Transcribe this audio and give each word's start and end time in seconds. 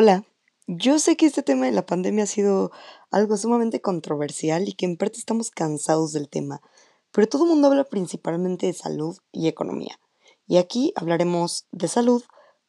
Hola, 0.00 0.24
yo 0.68 1.00
sé 1.00 1.16
que 1.16 1.26
este 1.26 1.42
tema 1.42 1.66
de 1.66 1.72
la 1.72 1.84
pandemia 1.84 2.22
ha 2.22 2.28
sido 2.28 2.70
algo 3.10 3.36
sumamente 3.36 3.80
controversial 3.80 4.68
y 4.68 4.74
que 4.74 4.86
en 4.86 4.96
parte 4.96 5.18
estamos 5.18 5.50
cansados 5.50 6.12
del 6.12 6.28
tema, 6.28 6.62
pero 7.10 7.28
todo 7.28 7.42
el 7.42 7.50
mundo 7.50 7.66
habla 7.66 7.82
principalmente 7.82 8.66
de 8.66 8.74
salud 8.74 9.18
y 9.32 9.48
economía. 9.48 9.98
Y 10.46 10.58
aquí 10.58 10.92
hablaremos 10.94 11.66
de 11.72 11.88
salud, 11.88 12.22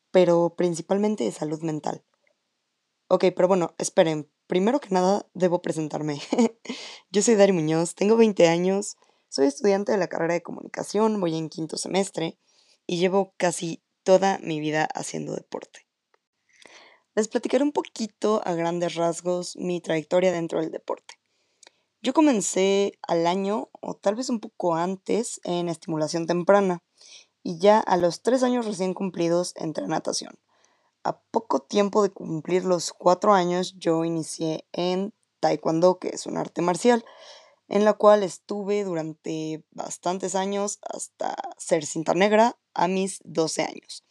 pero 0.09 0.55
principalmente 0.57 1.23
de 1.23 1.31
salud 1.31 1.61
mental. 1.61 2.03
Ok, 3.09 3.25
pero 3.35 3.47
bueno, 3.47 3.75
esperen, 3.77 4.27
primero 4.47 4.79
que 4.79 4.89
nada 4.89 5.29
debo 5.35 5.61
presentarme. 5.61 6.19
yo 7.11 7.21
soy 7.21 7.35
Dari 7.35 7.51
Muñoz, 7.51 7.93
tengo 7.93 8.17
20 8.17 8.47
años, 8.47 8.97
soy 9.27 9.45
estudiante 9.45 9.91
de 9.91 9.99
la 9.99 10.07
carrera 10.07 10.33
de 10.33 10.41
comunicación, 10.41 11.21
voy 11.21 11.37
en 11.37 11.49
quinto 11.49 11.77
semestre 11.77 12.39
y 12.87 12.97
llevo 12.97 13.35
casi 13.37 13.83
toda 14.01 14.39
mi 14.39 14.59
vida 14.59 14.85
haciendo 14.95 15.35
deporte. 15.35 15.88
Les 17.15 17.27
platicaré 17.27 17.63
un 17.63 17.71
poquito 17.71 18.41
a 18.45 18.53
grandes 18.53 18.95
rasgos 18.95 19.55
mi 19.57 19.81
trayectoria 19.81 20.31
dentro 20.31 20.61
del 20.61 20.71
deporte. 20.71 21.15
Yo 22.01 22.13
comencé 22.13 22.93
al 23.01 23.27
año 23.27 23.69
o 23.81 23.95
tal 23.95 24.15
vez 24.15 24.29
un 24.29 24.39
poco 24.39 24.75
antes 24.75 25.41
en 25.43 25.67
estimulación 25.67 26.27
temprana 26.27 26.81
y 27.43 27.57
ya 27.59 27.79
a 27.79 27.97
los 27.97 28.21
tres 28.21 28.43
años 28.43 28.65
recién 28.65 28.93
cumplidos 28.93 29.53
entré 29.55 29.83
en 29.83 29.89
natación. 29.89 30.39
A 31.03 31.19
poco 31.19 31.59
tiempo 31.61 32.03
de 32.03 32.11
cumplir 32.11 32.63
los 32.63 32.93
cuatro 32.93 33.33
años 33.33 33.75
yo 33.77 34.05
inicié 34.05 34.65
en 34.71 35.13
taekwondo, 35.39 35.99
que 35.99 36.09
es 36.09 36.25
un 36.25 36.37
arte 36.37 36.61
marcial, 36.61 37.03
en 37.67 37.85
la 37.85 37.93
cual 37.93 38.23
estuve 38.23 38.83
durante 38.83 39.63
bastantes 39.71 40.35
años 40.35 40.79
hasta 40.81 41.35
ser 41.57 41.85
cinta 41.85 42.13
negra 42.13 42.57
a 42.73 42.87
mis 42.87 43.19
12 43.23 43.63
años. 43.63 44.03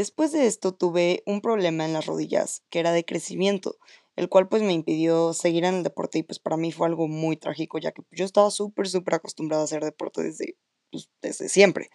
Después 0.00 0.32
de 0.32 0.46
esto 0.46 0.72
tuve 0.72 1.22
un 1.26 1.42
problema 1.42 1.84
en 1.84 1.92
las 1.92 2.06
rodillas, 2.06 2.62
que 2.70 2.78
era 2.78 2.90
de 2.90 3.04
crecimiento, 3.04 3.76
el 4.16 4.30
cual 4.30 4.48
pues 4.48 4.62
me 4.62 4.72
impidió 4.72 5.34
seguir 5.34 5.66
en 5.66 5.74
el 5.74 5.82
deporte 5.82 6.16
y 6.16 6.22
pues 6.22 6.38
para 6.38 6.56
mí 6.56 6.72
fue 6.72 6.86
algo 6.86 7.06
muy 7.06 7.36
trágico, 7.36 7.78
ya 7.78 7.92
que 7.92 8.00
yo 8.10 8.24
estaba 8.24 8.50
súper, 8.50 8.88
súper 8.88 9.16
acostumbrada 9.16 9.60
a 9.60 9.66
hacer 9.66 9.84
deporte 9.84 10.22
desde, 10.22 10.56
pues, 10.90 11.10
desde 11.20 11.50
siempre. 11.50 11.90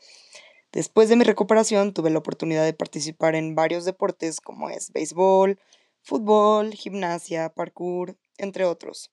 Después 0.71 1.09
de 1.09 1.15
mi 1.15 1.23
recuperación 1.23 1.95
tuve 1.95 2.11
la 2.11 2.19
oportunidad 2.19 2.63
de 2.63 2.73
participar 2.73 3.33
en 3.33 3.55
varios 3.55 3.85
deportes 3.85 4.39
como 4.39 4.69
es 4.69 4.91
béisbol, 4.91 5.59
fútbol, 6.03 6.75
gimnasia, 6.75 7.49
parkour, 7.55 8.19
entre 8.37 8.65
otros. 8.65 9.09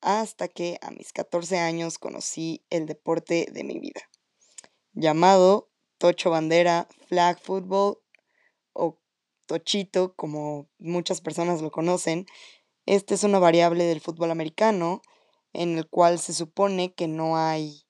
Hasta 0.00 0.48
que 0.48 0.78
a 0.80 0.92
mis 0.92 1.12
14 1.12 1.58
años 1.58 1.98
conocí 1.98 2.64
el 2.70 2.86
deporte 2.86 3.48
de 3.52 3.64
mi 3.64 3.78
vida, 3.78 4.00
llamado 4.94 5.67
tocho 5.98 6.30
bandera, 6.30 6.88
flag 7.08 7.38
football 7.40 7.98
o 8.72 8.98
tochito, 9.46 10.14
como 10.14 10.68
muchas 10.78 11.20
personas 11.20 11.60
lo 11.62 11.70
conocen. 11.70 12.26
Este 12.86 13.14
es 13.14 13.24
una 13.24 13.38
variable 13.38 13.84
del 13.84 14.00
fútbol 14.00 14.30
americano 14.30 15.02
en 15.52 15.76
el 15.76 15.88
cual 15.88 16.18
se 16.18 16.32
supone 16.32 16.94
que 16.94 17.08
no 17.08 17.36
hay, 17.36 17.82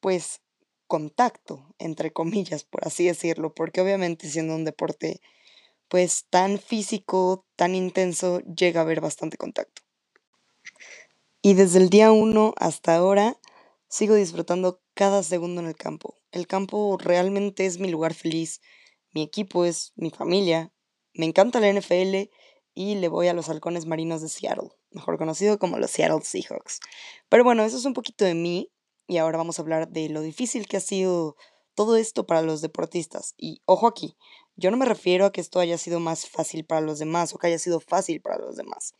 pues, 0.00 0.40
contacto, 0.86 1.74
entre 1.78 2.12
comillas, 2.12 2.64
por 2.64 2.86
así 2.86 3.06
decirlo, 3.06 3.54
porque 3.54 3.80
obviamente 3.80 4.28
siendo 4.28 4.54
un 4.54 4.64
deporte, 4.64 5.20
pues, 5.88 6.26
tan 6.30 6.58
físico, 6.58 7.44
tan 7.56 7.74
intenso, 7.74 8.40
llega 8.40 8.80
a 8.80 8.84
haber 8.84 9.00
bastante 9.00 9.36
contacto. 9.36 9.82
Y 11.42 11.54
desde 11.54 11.78
el 11.78 11.90
día 11.90 12.12
uno 12.12 12.54
hasta 12.56 12.96
ahora, 12.96 13.38
sigo 13.88 14.14
disfrutando 14.14 14.80
cada 14.94 15.22
segundo 15.22 15.60
en 15.60 15.68
el 15.68 15.76
campo. 15.76 16.14
El 16.36 16.46
campo 16.46 16.98
realmente 16.98 17.64
es 17.64 17.78
mi 17.78 17.88
lugar 17.88 18.12
feliz, 18.12 18.60
mi 19.10 19.22
equipo 19.22 19.64
es 19.64 19.94
mi 19.96 20.10
familia, 20.10 20.70
me 21.14 21.24
encanta 21.24 21.60
la 21.60 21.72
NFL 21.72 22.30
y 22.74 22.96
le 22.96 23.08
voy 23.08 23.28
a 23.28 23.32
los 23.32 23.48
halcones 23.48 23.86
marinos 23.86 24.20
de 24.20 24.28
Seattle, 24.28 24.68
mejor 24.90 25.16
conocido 25.16 25.58
como 25.58 25.78
los 25.78 25.90
Seattle 25.90 26.20
Seahawks. 26.22 26.80
Pero 27.30 27.42
bueno, 27.42 27.64
eso 27.64 27.78
es 27.78 27.86
un 27.86 27.94
poquito 27.94 28.26
de 28.26 28.34
mí 28.34 28.70
y 29.06 29.16
ahora 29.16 29.38
vamos 29.38 29.58
a 29.58 29.62
hablar 29.62 29.88
de 29.88 30.10
lo 30.10 30.20
difícil 30.20 30.68
que 30.68 30.76
ha 30.76 30.80
sido 30.80 31.36
todo 31.74 31.96
esto 31.96 32.26
para 32.26 32.42
los 32.42 32.60
deportistas. 32.60 33.32
Y 33.38 33.62
ojo 33.64 33.86
aquí, 33.86 34.18
yo 34.56 34.70
no 34.70 34.76
me 34.76 34.84
refiero 34.84 35.24
a 35.24 35.32
que 35.32 35.40
esto 35.40 35.58
haya 35.58 35.78
sido 35.78 36.00
más 36.00 36.28
fácil 36.28 36.66
para 36.66 36.82
los 36.82 36.98
demás 36.98 37.32
o 37.32 37.38
que 37.38 37.46
haya 37.46 37.58
sido 37.58 37.80
fácil 37.80 38.20
para 38.20 38.36
los 38.36 38.56
demás. 38.56 38.92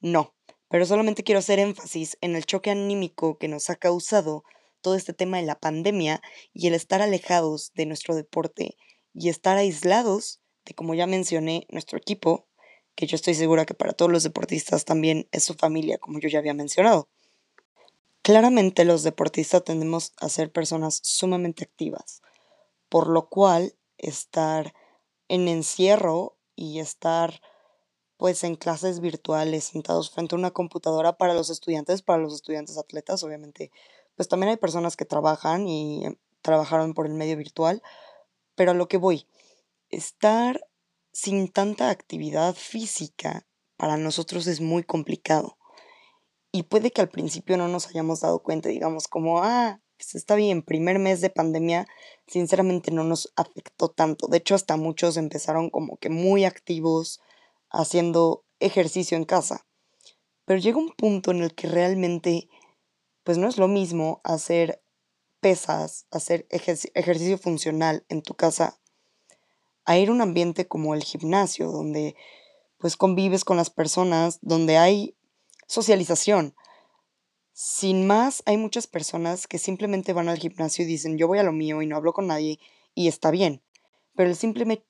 No, 0.00 0.34
pero 0.68 0.84
solamente 0.84 1.24
quiero 1.24 1.38
hacer 1.38 1.58
énfasis 1.58 2.18
en 2.20 2.36
el 2.36 2.44
choque 2.44 2.70
anímico 2.70 3.38
que 3.38 3.48
nos 3.48 3.70
ha 3.70 3.76
causado 3.76 4.44
todo 4.80 4.94
este 4.94 5.12
tema 5.12 5.38
de 5.38 5.44
la 5.44 5.58
pandemia 5.58 6.20
y 6.52 6.66
el 6.66 6.74
estar 6.74 7.02
alejados 7.02 7.72
de 7.74 7.86
nuestro 7.86 8.14
deporte 8.14 8.76
y 9.14 9.28
estar 9.28 9.56
aislados 9.56 10.40
de, 10.64 10.74
como 10.74 10.94
ya 10.94 11.06
mencioné, 11.06 11.66
nuestro 11.70 11.98
equipo, 11.98 12.46
que 12.94 13.06
yo 13.06 13.16
estoy 13.16 13.34
segura 13.34 13.66
que 13.66 13.74
para 13.74 13.92
todos 13.92 14.10
los 14.10 14.22
deportistas 14.22 14.84
también 14.84 15.28
es 15.32 15.44
su 15.44 15.54
familia, 15.54 15.98
como 15.98 16.18
yo 16.20 16.28
ya 16.28 16.38
había 16.38 16.54
mencionado. 16.54 17.08
Claramente 18.22 18.84
los 18.84 19.02
deportistas 19.02 19.64
tendemos 19.64 20.12
a 20.20 20.28
ser 20.28 20.52
personas 20.52 21.00
sumamente 21.02 21.64
activas, 21.64 22.20
por 22.88 23.08
lo 23.08 23.28
cual 23.28 23.74
estar 23.96 24.74
en 25.28 25.48
encierro 25.48 26.36
y 26.54 26.80
estar 26.80 27.40
pues 28.18 28.44
en 28.44 28.56
clases 28.56 29.00
virtuales 29.00 29.64
sentados 29.64 30.10
frente 30.10 30.34
a 30.34 30.38
una 30.38 30.50
computadora 30.50 31.16
para 31.16 31.32
los 31.32 31.48
estudiantes, 31.48 32.02
para 32.02 32.22
los 32.22 32.34
estudiantes 32.34 32.76
atletas, 32.76 33.22
obviamente 33.22 33.70
pues 34.20 34.28
también 34.28 34.50
hay 34.50 34.58
personas 34.58 34.98
que 34.98 35.06
trabajan 35.06 35.66
y 35.66 36.04
em, 36.04 36.16
trabajaron 36.42 36.92
por 36.92 37.06
el 37.06 37.14
medio 37.14 37.38
virtual, 37.38 37.82
pero 38.54 38.72
a 38.72 38.74
lo 38.74 38.86
que 38.86 38.98
voy, 38.98 39.26
estar 39.88 40.60
sin 41.10 41.50
tanta 41.50 41.88
actividad 41.88 42.54
física 42.54 43.46
para 43.78 43.96
nosotros 43.96 44.46
es 44.46 44.60
muy 44.60 44.82
complicado. 44.82 45.56
Y 46.52 46.64
puede 46.64 46.90
que 46.90 47.00
al 47.00 47.08
principio 47.08 47.56
no 47.56 47.66
nos 47.68 47.86
hayamos 47.86 48.20
dado 48.20 48.42
cuenta, 48.42 48.68
digamos, 48.68 49.08
como, 49.08 49.42
ah, 49.42 49.80
pues 49.96 50.14
está 50.14 50.34
bien, 50.34 50.64
primer 50.64 50.98
mes 50.98 51.22
de 51.22 51.30
pandemia, 51.30 51.86
sinceramente 52.26 52.90
no 52.90 53.04
nos 53.04 53.32
afectó 53.36 53.88
tanto. 53.88 54.26
De 54.26 54.36
hecho, 54.36 54.54
hasta 54.54 54.76
muchos 54.76 55.16
empezaron 55.16 55.70
como 55.70 55.96
que 55.96 56.10
muy 56.10 56.44
activos 56.44 57.22
haciendo 57.70 58.44
ejercicio 58.58 59.16
en 59.16 59.24
casa. 59.24 59.66
Pero 60.44 60.60
llega 60.60 60.76
un 60.76 60.90
punto 60.90 61.30
en 61.30 61.42
el 61.42 61.54
que 61.54 61.68
realmente 61.68 62.50
pues 63.30 63.38
no 63.38 63.46
es 63.46 63.58
lo 63.58 63.68
mismo 63.68 64.20
hacer 64.24 64.82
pesas, 65.38 66.04
hacer 66.10 66.48
ejercicio 66.50 67.38
funcional 67.38 68.04
en 68.08 68.22
tu 68.22 68.34
casa, 68.34 68.80
a 69.84 69.96
ir 69.98 70.08
a 70.08 70.12
un 70.12 70.20
ambiente 70.20 70.66
como 70.66 70.96
el 70.96 71.04
gimnasio, 71.04 71.70
donde 71.70 72.16
pues 72.78 72.96
convives 72.96 73.44
con 73.44 73.56
las 73.56 73.70
personas, 73.70 74.40
donde 74.42 74.78
hay 74.78 75.14
socialización. 75.68 76.56
Sin 77.52 78.04
más, 78.04 78.42
hay 78.46 78.56
muchas 78.56 78.88
personas 78.88 79.46
que 79.46 79.58
simplemente 79.58 80.12
van 80.12 80.28
al 80.28 80.38
gimnasio 80.38 80.84
y 80.84 80.88
dicen 80.88 81.16
yo 81.16 81.28
voy 81.28 81.38
a 81.38 81.44
lo 81.44 81.52
mío 81.52 81.82
y 81.82 81.86
no 81.86 81.94
hablo 81.94 82.12
con 82.12 82.26
nadie 82.26 82.58
y 82.96 83.06
está 83.06 83.30
bien. 83.30 83.62
Pero 84.16 84.28
el 84.28 84.34
simple, 84.34 84.84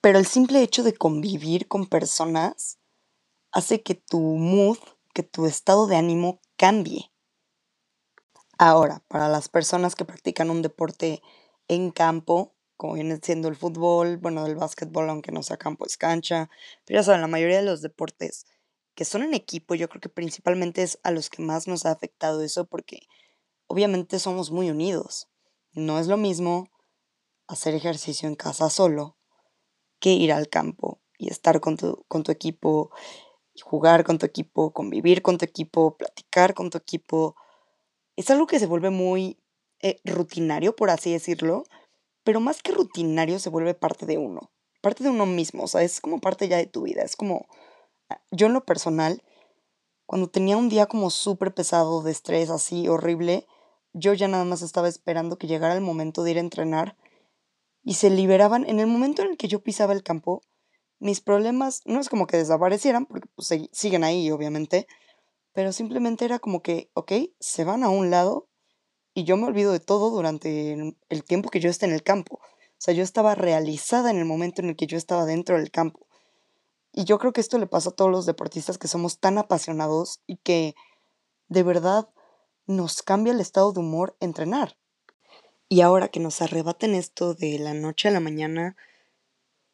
pero 0.00 0.16
el 0.20 0.26
simple 0.26 0.62
hecho 0.62 0.84
de 0.84 0.94
convivir 0.94 1.66
con 1.66 1.86
personas 1.86 2.78
hace 3.50 3.82
que 3.82 3.96
tu 3.96 4.20
mood, 4.20 4.78
que 5.12 5.24
tu 5.24 5.46
estado 5.46 5.88
de 5.88 5.96
ánimo 5.96 6.38
cambie. 6.56 7.11
Ahora, 8.64 9.02
para 9.08 9.28
las 9.28 9.48
personas 9.48 9.96
que 9.96 10.04
practican 10.04 10.48
un 10.48 10.62
deporte 10.62 11.20
en 11.66 11.90
campo, 11.90 12.54
como 12.76 12.92
viene 12.94 13.18
siendo 13.20 13.48
el 13.48 13.56
fútbol, 13.56 14.18
bueno, 14.18 14.46
el 14.46 14.54
básquetbol, 14.54 15.10
aunque 15.10 15.32
no 15.32 15.42
sea 15.42 15.56
campo, 15.56 15.84
es 15.84 15.96
cancha, 15.96 16.48
pero 16.84 17.00
ya 17.00 17.02
saben, 17.02 17.22
la 17.22 17.26
mayoría 17.26 17.56
de 17.56 17.64
los 17.64 17.82
deportes 17.82 18.46
que 18.94 19.04
son 19.04 19.24
en 19.24 19.34
equipo, 19.34 19.74
yo 19.74 19.88
creo 19.88 20.00
que 20.00 20.08
principalmente 20.08 20.84
es 20.84 21.00
a 21.02 21.10
los 21.10 21.28
que 21.28 21.42
más 21.42 21.66
nos 21.66 21.86
ha 21.86 21.90
afectado 21.90 22.40
eso 22.40 22.64
porque 22.66 23.00
obviamente 23.66 24.20
somos 24.20 24.52
muy 24.52 24.70
unidos. 24.70 25.28
No 25.72 25.98
es 25.98 26.06
lo 26.06 26.16
mismo 26.16 26.68
hacer 27.48 27.74
ejercicio 27.74 28.28
en 28.28 28.36
casa 28.36 28.70
solo 28.70 29.16
que 30.00 30.10
ir 30.12 30.32
al 30.32 30.48
campo 30.48 31.00
y 31.18 31.30
estar 31.30 31.60
con 31.60 31.76
tu, 31.76 32.04
con 32.08 32.22
tu 32.22 32.32
equipo, 32.32 32.90
jugar 33.62 34.04
con 34.04 34.18
tu 34.18 34.26
equipo, 34.26 34.72
convivir 34.72 35.22
con 35.22 35.38
tu 35.38 35.44
equipo, 35.44 35.96
platicar 35.96 36.54
con 36.54 36.70
tu 36.70 36.78
equipo, 36.78 37.36
es 38.22 38.30
algo 38.30 38.46
que 38.46 38.60
se 38.60 38.66
vuelve 38.66 38.90
muy 38.90 39.38
eh, 39.80 40.00
rutinario, 40.04 40.76
por 40.76 40.90
así 40.90 41.12
decirlo, 41.12 41.64
pero 42.22 42.40
más 42.40 42.62
que 42.62 42.72
rutinario 42.72 43.38
se 43.40 43.50
vuelve 43.50 43.74
parte 43.74 44.06
de 44.06 44.16
uno, 44.16 44.52
parte 44.80 45.02
de 45.02 45.10
uno 45.10 45.26
mismo, 45.26 45.64
o 45.64 45.66
sea, 45.66 45.82
es 45.82 46.00
como 46.00 46.20
parte 46.20 46.48
ya 46.48 46.56
de 46.56 46.66
tu 46.66 46.82
vida, 46.82 47.02
es 47.02 47.16
como, 47.16 47.46
ah, 48.08 48.20
yo 48.30 48.46
en 48.46 48.52
lo 48.52 48.64
personal, 48.64 49.22
cuando 50.06 50.30
tenía 50.30 50.56
un 50.56 50.68
día 50.68 50.86
como 50.86 51.10
súper 51.10 51.52
pesado 51.52 52.00
de 52.02 52.12
estrés, 52.12 52.48
así 52.48 52.88
horrible, 52.88 53.46
yo 53.92 54.14
ya 54.14 54.28
nada 54.28 54.44
más 54.44 54.62
estaba 54.62 54.88
esperando 54.88 55.36
que 55.36 55.48
llegara 55.48 55.74
el 55.74 55.80
momento 55.80 56.22
de 56.22 56.30
ir 56.30 56.36
a 56.36 56.40
entrenar 56.40 56.96
y 57.82 57.94
se 57.94 58.08
liberaban. 58.08 58.64
En 58.68 58.78
el 58.78 58.86
momento 58.86 59.22
en 59.22 59.30
el 59.30 59.36
que 59.36 59.48
yo 59.48 59.62
pisaba 59.62 59.92
el 59.92 60.02
campo, 60.02 60.42
mis 61.00 61.20
problemas 61.20 61.82
no 61.84 62.00
es 62.00 62.08
como 62.08 62.26
que 62.26 62.36
desaparecieran, 62.36 63.06
porque 63.06 63.28
pues, 63.34 63.52
siguen 63.72 64.04
ahí, 64.04 64.30
obviamente, 64.30 64.86
pero 65.52 65.72
simplemente 65.72 66.24
era 66.24 66.38
como 66.38 66.62
que, 66.62 66.90
ok, 66.94 67.12
se 67.40 67.64
van 67.64 67.84
a 67.84 67.90
un 67.90 68.10
lado 68.10 68.48
y 69.14 69.24
yo 69.24 69.36
me 69.36 69.46
olvido 69.46 69.72
de 69.72 69.80
todo 69.80 70.10
durante 70.10 70.94
el 71.08 71.24
tiempo 71.24 71.50
que 71.50 71.60
yo 71.60 71.68
esté 71.68 71.86
en 71.86 71.92
el 71.92 72.02
campo. 72.02 72.36
O 72.36 72.84
sea, 72.84 72.94
yo 72.94 73.02
estaba 73.02 73.34
realizada 73.34 74.10
en 74.10 74.16
el 74.16 74.24
momento 74.24 74.62
en 74.62 74.70
el 74.70 74.76
que 74.76 74.86
yo 74.86 74.96
estaba 74.96 75.24
dentro 75.24 75.56
del 75.56 75.70
campo. 75.70 76.06
Y 76.92 77.04
yo 77.04 77.18
creo 77.18 77.32
que 77.32 77.40
esto 77.40 77.58
le 77.58 77.66
pasa 77.66 77.90
a 77.90 77.92
todos 77.92 78.10
los 78.10 78.26
deportistas 78.26 78.78
que 78.78 78.88
somos 78.88 79.18
tan 79.18 79.38
apasionados 79.38 80.20
y 80.26 80.36
que 80.38 80.74
de 81.48 81.62
verdad 81.62 82.08
nos 82.66 83.02
cambia 83.02 83.32
el 83.32 83.40
estado 83.40 83.72
de 83.72 83.80
humor 83.80 84.16
entrenar. 84.20 84.76
Y 85.68 85.80
ahora 85.80 86.08
que 86.08 86.20
nos 86.20 86.42
arrebaten 86.42 86.94
esto 86.94 87.34
de 87.34 87.58
la 87.58 87.72
noche 87.72 88.08
a 88.08 88.12
la 88.12 88.20
mañana, 88.20 88.76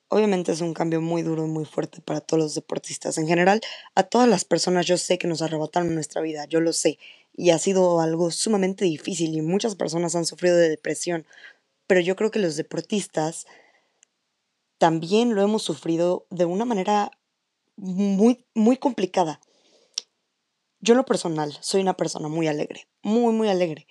obviamente 0.09 0.53
es 0.53 0.61
un 0.61 0.75
cambio 0.75 1.01
muy 1.01 1.23
duro 1.23 1.45
y 1.45 1.49
muy 1.49 1.65
fuerte 1.65 2.01
para 2.01 2.21
todos 2.21 2.43
los 2.43 2.55
deportistas 2.55 3.19
en 3.19 3.27
general. 3.27 3.61
A 3.95 4.03
todas 4.03 4.29
las 4.29 4.45
personas 4.45 4.87
yo 4.87 4.97
sé 4.97 5.19
que 5.19 5.29
nos 5.29 5.43
arrebataron 5.43 5.95
nuestra 5.95 6.23
vida, 6.23 6.47
yo 6.47 6.61
lo 6.61 6.73
sé. 6.73 6.99
Y 7.37 7.51
ha 7.51 7.59
sido 7.59 8.01
algo 8.01 8.31
sumamente 8.31 8.85
difícil 8.85 9.35
y 9.35 9.43
muchas 9.43 9.77
personas 9.77 10.15
han 10.17 10.27
sufrido 10.27 10.57
de 10.57 10.69
depresión. 10.69 11.27
Pero 11.87 12.01
yo 12.01 12.17
creo 12.17 12.31
que 12.31 12.39
los 12.39 12.57
deportistas 12.57 13.47
también 14.79 15.35
lo 15.35 15.43
hemos 15.43 15.63
sufrido 15.63 16.27
de 16.31 16.45
una 16.45 16.65
manera 16.65 17.11
muy, 17.77 18.45
muy 18.55 18.77
complicada. 18.77 19.41
Yo 20.81 20.95
lo 20.95 21.05
personal 21.05 21.57
soy 21.61 21.81
una 21.81 21.97
persona 21.97 22.29
muy 22.29 22.47
alegre, 22.47 22.89
muy, 23.03 23.33
muy 23.33 23.49
alegre. 23.49 23.87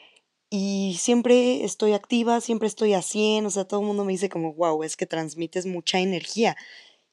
Y 0.50 0.96
siempre 1.00 1.66
estoy 1.66 1.94
activa, 1.94 2.40
siempre 2.40 2.68
estoy 2.68 2.94
a 2.94 3.02
100, 3.02 3.46
o 3.46 3.50
sea, 3.50 3.66
todo 3.66 3.82
el 3.82 3.86
mundo 3.86 4.06
me 4.06 4.14
dice 4.14 4.30
como, 4.30 4.54
wow, 4.54 4.82
es 4.84 4.96
que 4.96 5.06
transmites 5.06 5.66
mucha 5.66 6.00
energía. 6.00 6.56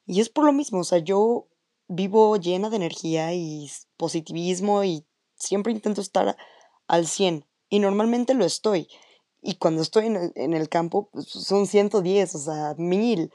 Y 0.06 0.20
es 0.20 0.28
por 0.28 0.44
lo 0.44 0.52
mismo, 0.52 0.80
o 0.80 0.84
sea, 0.84 0.98
yo 0.98 1.48
vivo 1.88 2.36
llena 2.36 2.70
de 2.70 2.76
energía 2.76 3.34
y 3.34 3.70
positivismo 3.96 4.84
y 4.84 5.04
siempre 5.34 5.72
intento 5.72 6.00
estar 6.00 6.36
al 6.86 7.06
100. 7.06 7.44
Y 7.68 7.80
normalmente 7.80 8.34
lo 8.34 8.44
estoy. 8.44 8.88
Y 9.42 9.56
cuando 9.56 9.82
estoy 9.82 10.06
en 10.06 10.16
el, 10.16 10.32
en 10.36 10.54
el 10.54 10.68
campo, 10.68 11.10
pues 11.12 11.26
son 11.26 11.66
110, 11.66 12.34
o 12.34 12.38
sea, 12.38 12.74
mil. 12.78 13.32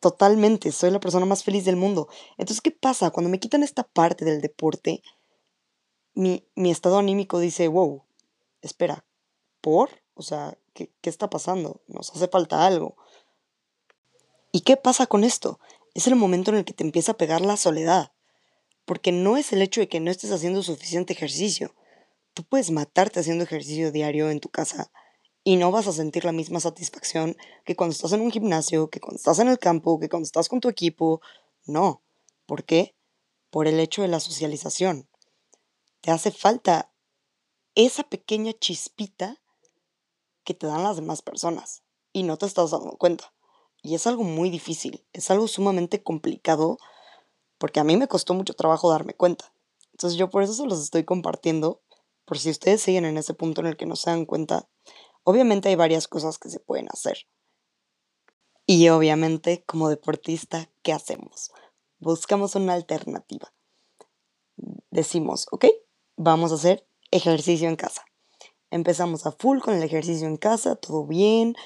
Totalmente, 0.00 0.72
soy 0.72 0.90
la 0.90 1.00
persona 1.00 1.26
más 1.26 1.44
feliz 1.44 1.64
del 1.64 1.76
mundo. 1.76 2.08
Entonces, 2.38 2.60
¿qué 2.62 2.70
pasa? 2.70 3.10
Cuando 3.10 3.30
me 3.30 3.40
quitan 3.40 3.62
esta 3.62 3.84
parte 3.84 4.24
del 4.24 4.40
deporte, 4.40 5.02
mi, 6.14 6.46
mi 6.54 6.70
estado 6.70 6.98
anímico 6.98 7.38
dice, 7.38 7.68
wow, 7.68 8.02
espera, 8.62 9.04
¿por? 9.60 9.90
O 10.14 10.22
sea, 10.22 10.58
¿qué, 10.74 10.90
¿qué 11.00 11.10
está 11.10 11.30
pasando? 11.30 11.80
Nos 11.86 12.10
hace 12.10 12.28
falta 12.28 12.66
algo. 12.66 12.96
¿Y 14.52 14.62
qué 14.62 14.76
pasa 14.76 15.06
con 15.06 15.24
esto? 15.24 15.60
Es 15.94 16.06
el 16.06 16.16
momento 16.16 16.50
en 16.50 16.58
el 16.58 16.64
que 16.64 16.72
te 16.72 16.84
empieza 16.84 17.12
a 17.12 17.16
pegar 17.16 17.40
la 17.40 17.56
soledad. 17.56 18.12
Porque 18.84 19.12
no 19.12 19.36
es 19.36 19.52
el 19.52 19.62
hecho 19.62 19.80
de 19.80 19.88
que 19.88 20.00
no 20.00 20.10
estés 20.10 20.32
haciendo 20.32 20.62
suficiente 20.62 21.12
ejercicio. 21.12 21.74
Tú 22.34 22.44
puedes 22.44 22.70
matarte 22.70 23.20
haciendo 23.20 23.44
ejercicio 23.44 23.92
diario 23.92 24.30
en 24.30 24.40
tu 24.40 24.48
casa 24.48 24.90
y 25.42 25.56
no 25.56 25.70
vas 25.70 25.86
a 25.86 25.92
sentir 25.92 26.24
la 26.24 26.32
misma 26.32 26.60
satisfacción 26.60 27.36
que 27.64 27.76
cuando 27.76 27.92
estás 27.92 28.12
en 28.12 28.20
un 28.20 28.30
gimnasio, 28.30 28.90
que 28.90 29.00
cuando 29.00 29.16
estás 29.16 29.38
en 29.38 29.48
el 29.48 29.58
campo, 29.58 29.98
que 29.98 30.08
cuando 30.08 30.26
estás 30.26 30.48
con 30.48 30.60
tu 30.60 30.68
equipo. 30.68 31.20
No. 31.64 32.02
¿Por 32.46 32.64
qué? 32.64 32.94
Por 33.50 33.66
el 33.66 33.80
hecho 33.80 34.02
de 34.02 34.08
la 34.08 34.20
socialización. 34.20 35.08
Te 36.00 36.10
hace 36.10 36.30
falta 36.30 36.92
esa 37.74 38.02
pequeña 38.02 38.52
chispita 38.52 39.39
que 40.44 40.54
te 40.54 40.66
dan 40.66 40.82
las 40.82 40.96
demás 40.96 41.22
personas 41.22 41.82
y 42.12 42.22
no 42.22 42.36
te 42.36 42.46
estás 42.46 42.70
dando 42.70 42.92
cuenta. 42.92 43.32
Y 43.82 43.94
es 43.94 44.06
algo 44.06 44.24
muy 44.24 44.50
difícil, 44.50 45.04
es 45.12 45.30
algo 45.30 45.48
sumamente 45.48 46.02
complicado 46.02 46.78
porque 47.58 47.80
a 47.80 47.84
mí 47.84 47.96
me 47.96 48.08
costó 48.08 48.34
mucho 48.34 48.54
trabajo 48.54 48.90
darme 48.90 49.14
cuenta. 49.14 49.52
Entonces 49.92 50.18
yo 50.18 50.30
por 50.30 50.42
eso 50.42 50.54
se 50.54 50.66
los 50.66 50.80
estoy 50.80 51.04
compartiendo, 51.04 51.80
por 52.24 52.38
si 52.38 52.50
ustedes 52.50 52.82
siguen 52.82 53.04
en 53.04 53.18
ese 53.18 53.34
punto 53.34 53.60
en 53.60 53.66
el 53.66 53.76
que 53.76 53.86
no 53.86 53.96
se 53.96 54.10
dan 54.10 54.24
cuenta, 54.24 54.68
Obviamente 55.24 55.68
hay 55.68 55.76
varias 55.76 56.08
cosas 56.08 56.38
que 56.38 56.48
se 56.48 56.60
pueden 56.60 56.88
hacer. 56.90 57.26
Y 58.66 58.88
obviamente 58.88 59.62
como 59.66 59.88
deportista, 59.88 60.68
¿qué 60.82 60.92
hacemos? 60.92 61.50
Buscamos 61.98 62.54
una 62.54 62.74
alternativa. 62.74 63.52
Decimos, 64.90 65.46
ok, 65.50 65.66
vamos 66.16 66.52
a 66.52 66.54
hacer 66.54 66.86
ejercicio 67.10 67.68
en 67.68 67.76
casa. 67.76 68.04
Empezamos 68.70 69.26
a 69.26 69.32
full 69.32 69.58
con 69.58 69.74
el 69.74 69.82
ejercicio 69.82 70.26
en 70.26 70.36
casa, 70.36 70.76
todo 70.76 71.06
bien, 71.06 71.56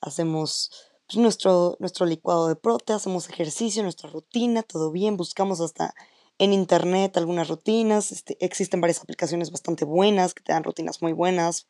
hacemos 0.00 0.70
pues, 1.06 1.18
nuestro, 1.18 1.76
nuestro 1.80 2.06
licuado 2.06 2.48
de 2.48 2.56
prote, 2.56 2.92
hacemos 2.92 3.28
ejercicio, 3.28 3.82
nuestra 3.82 4.10
rutina, 4.10 4.62
todo 4.62 4.90
bien, 4.90 5.16
buscamos 5.16 5.60
hasta 5.60 5.94
en 6.38 6.52
internet 6.52 7.16
algunas 7.16 7.48
rutinas, 7.48 8.12
este, 8.12 8.36
existen 8.44 8.80
varias 8.80 9.00
aplicaciones 9.02 9.50
bastante 9.50 9.84
buenas 9.84 10.34
que 10.34 10.42
te 10.42 10.52
dan 10.52 10.64
rutinas 10.64 11.02
muy 11.02 11.12
buenas, 11.12 11.66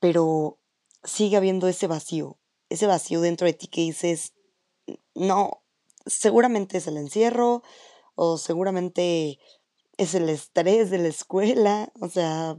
pero 0.00 0.58
sigue 1.04 1.36
habiendo 1.36 1.68
ese 1.68 1.86
vacío, 1.86 2.38
ese 2.68 2.86
vacío 2.86 3.20
dentro 3.20 3.46
de 3.46 3.52
ti 3.52 3.68
que 3.68 3.82
dices, 3.82 4.32
no, 5.14 5.62
seguramente 6.06 6.78
es 6.78 6.86
el 6.86 6.96
encierro 6.96 7.62
o 8.14 8.38
seguramente 8.38 9.38
es 9.96 10.14
el 10.14 10.28
estrés 10.28 10.90
de 10.90 10.98
la 10.98 11.08
escuela, 11.08 11.92
o 12.00 12.08
sea, 12.08 12.56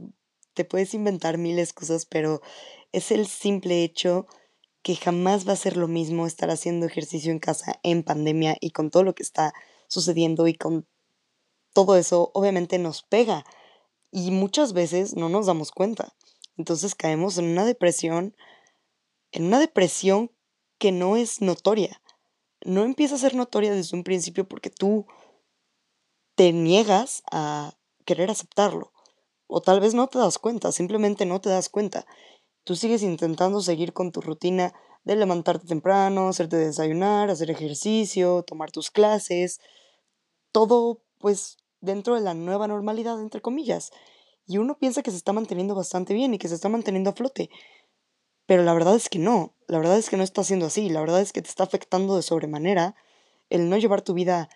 te 0.54 0.64
puedes 0.64 0.94
inventar 0.94 1.38
mil 1.38 1.58
excusas, 1.58 2.06
pero 2.06 2.42
es 2.92 3.10
el 3.10 3.26
simple 3.26 3.82
hecho 3.84 4.26
que 4.82 4.96
jamás 4.96 5.46
va 5.46 5.52
a 5.52 5.56
ser 5.56 5.76
lo 5.76 5.88
mismo 5.88 6.26
estar 6.26 6.50
haciendo 6.50 6.86
ejercicio 6.86 7.30
en 7.30 7.38
casa 7.38 7.78
en 7.82 8.02
pandemia 8.02 8.56
y 8.60 8.70
con 8.70 8.90
todo 8.90 9.04
lo 9.04 9.14
que 9.14 9.22
está 9.22 9.54
sucediendo 9.86 10.48
y 10.48 10.54
con 10.54 10.86
todo 11.72 11.96
eso, 11.96 12.30
obviamente 12.34 12.78
nos 12.78 13.02
pega 13.02 13.44
y 14.10 14.30
muchas 14.30 14.72
veces 14.72 15.16
no 15.16 15.28
nos 15.28 15.46
damos 15.46 15.70
cuenta. 15.70 16.14
Entonces 16.56 16.94
caemos 16.94 17.38
en 17.38 17.46
una 17.46 17.64
depresión, 17.64 18.36
en 19.30 19.44
una 19.44 19.58
depresión 19.58 20.30
que 20.78 20.92
no 20.92 21.16
es 21.16 21.40
notoria. 21.40 22.02
No 22.64 22.84
empieza 22.84 23.14
a 23.14 23.18
ser 23.18 23.34
notoria 23.34 23.72
desde 23.72 23.96
un 23.96 24.04
principio 24.04 24.46
porque 24.46 24.70
tú 24.70 25.06
te 26.34 26.52
niegas 26.52 27.22
a 27.30 27.74
querer 28.04 28.30
aceptarlo. 28.30 28.91
O 29.54 29.60
tal 29.60 29.80
vez 29.80 29.92
no 29.92 30.06
te 30.06 30.18
das 30.18 30.38
cuenta, 30.38 30.72
simplemente 30.72 31.26
no 31.26 31.40
te 31.40 31.50
das 31.50 31.68
cuenta. 31.68 32.06
Tú 32.64 32.74
sigues 32.74 33.02
intentando 33.02 33.60
seguir 33.60 33.92
con 33.92 34.10
tu 34.12 34.20
rutina 34.20 34.72
de 35.04 35.16
levantarte 35.16 35.66
temprano, 35.66 36.28
hacerte 36.28 36.56
desayunar, 36.56 37.28
hacer 37.28 37.50
ejercicio, 37.50 38.44
tomar 38.44 38.70
tus 38.70 38.90
clases, 38.90 39.60
todo 40.52 41.02
pues 41.18 41.58
dentro 41.80 42.14
de 42.14 42.20
la 42.22 42.34
nueva 42.34 42.66
normalidad, 42.66 43.20
entre 43.20 43.42
comillas 43.42 43.90
y 44.46 44.58
uno 44.58 44.78
piensa 44.78 45.02
que 45.02 45.10
se 45.10 45.16
está 45.16 45.32
manteniendo 45.32 45.74
bastante 45.74 46.14
bien 46.14 46.34
y 46.34 46.38
que 46.38 46.48
se 46.48 46.54
está 46.54 46.68
manteniendo 46.68 47.10
a 47.10 47.14
flote. 47.14 47.50
Pero 48.46 48.62
la 48.62 48.74
verdad 48.74 48.94
es 48.94 49.08
que 49.08 49.18
no, 49.18 49.54
la 49.68 49.78
verdad 49.78 49.98
es 49.98 50.10
que 50.10 50.16
no 50.16 50.24
está 50.24 50.44
siendo 50.44 50.66
así, 50.66 50.88
la 50.88 51.00
verdad 51.00 51.20
es 51.20 51.32
que 51.32 51.42
te 51.42 51.48
está 51.48 51.64
afectando 51.64 52.16
de 52.16 52.22
sobremanera 52.22 52.94
el 53.50 53.68
no 53.68 53.76
llevar 53.76 54.02
tu 54.02 54.14
vida 54.14 54.48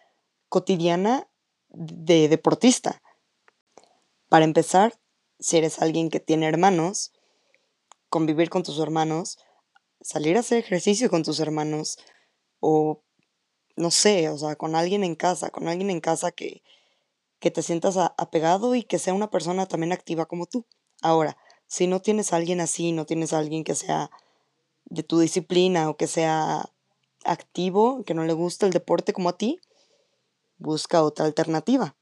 cotidiana 0.49 1.29
de 1.69 2.29
deportista. 2.29 3.01
Para 4.29 4.45
empezar, 4.45 4.99
si 5.39 5.59
eres 5.59 5.81
alguien 5.81 6.11
que 6.11 6.21
tiene 6.21 6.47
hermanos, 6.47 7.13
convivir 8.09 8.51
con 8.51 8.63
tus 8.63 8.79
hermanos, 8.79 9.39
salir 10.01 10.37
a 10.37 10.41
hacer 10.41 10.59
ejercicio 10.59 11.11
con 11.11 11.23
tus 11.23 11.39
hermanos 11.41 11.99
o 12.61 13.03
no 13.77 13.91
sé, 13.91 14.29
o 14.31 14.39
sea, 14.39 14.57
con 14.57 14.75
alguien 14.75 15.05
en 15.05 15.15
casa, 15.15 15.51
con 15.51 15.69
alguien 15.69 15.91
en 15.91 16.01
casa 16.01 16.33
que, 16.33 16.63
que 17.39 17.51
te 17.51 17.63
sientas 17.63 17.97
apegado 17.97 18.75
y 18.75 18.83
que 18.83 18.99
sea 18.99 19.15
una 19.15 19.31
persona 19.31 19.67
también 19.67 19.93
activa 19.93 20.27
como 20.27 20.47
tú. 20.47 20.67
Ahora, 21.03 21.37
si 21.67 21.87
no 21.87 22.01
tienes 22.01 22.33
alguien 22.33 22.61
así, 22.61 22.93
no 22.93 23.07
tienes 23.07 23.33
alguien 23.33 23.65
que 23.65 23.75
sea 23.75 24.11
de 24.87 25.03
tu 25.03 25.19
disciplina 25.19 25.91
o 25.91 25.97
que 25.97 26.07
sea 26.07 26.73
activo, 27.25 28.03
que 28.05 28.15
no 28.15 28.25
le 28.25 28.33
gusta 28.33 28.67
el 28.67 28.73
deporte 28.73 29.13
como 29.13 29.29
a 29.29 29.37
ti, 29.37 29.61
busca 30.59 31.03
otra 31.03 31.27
alternativa. 31.27 31.97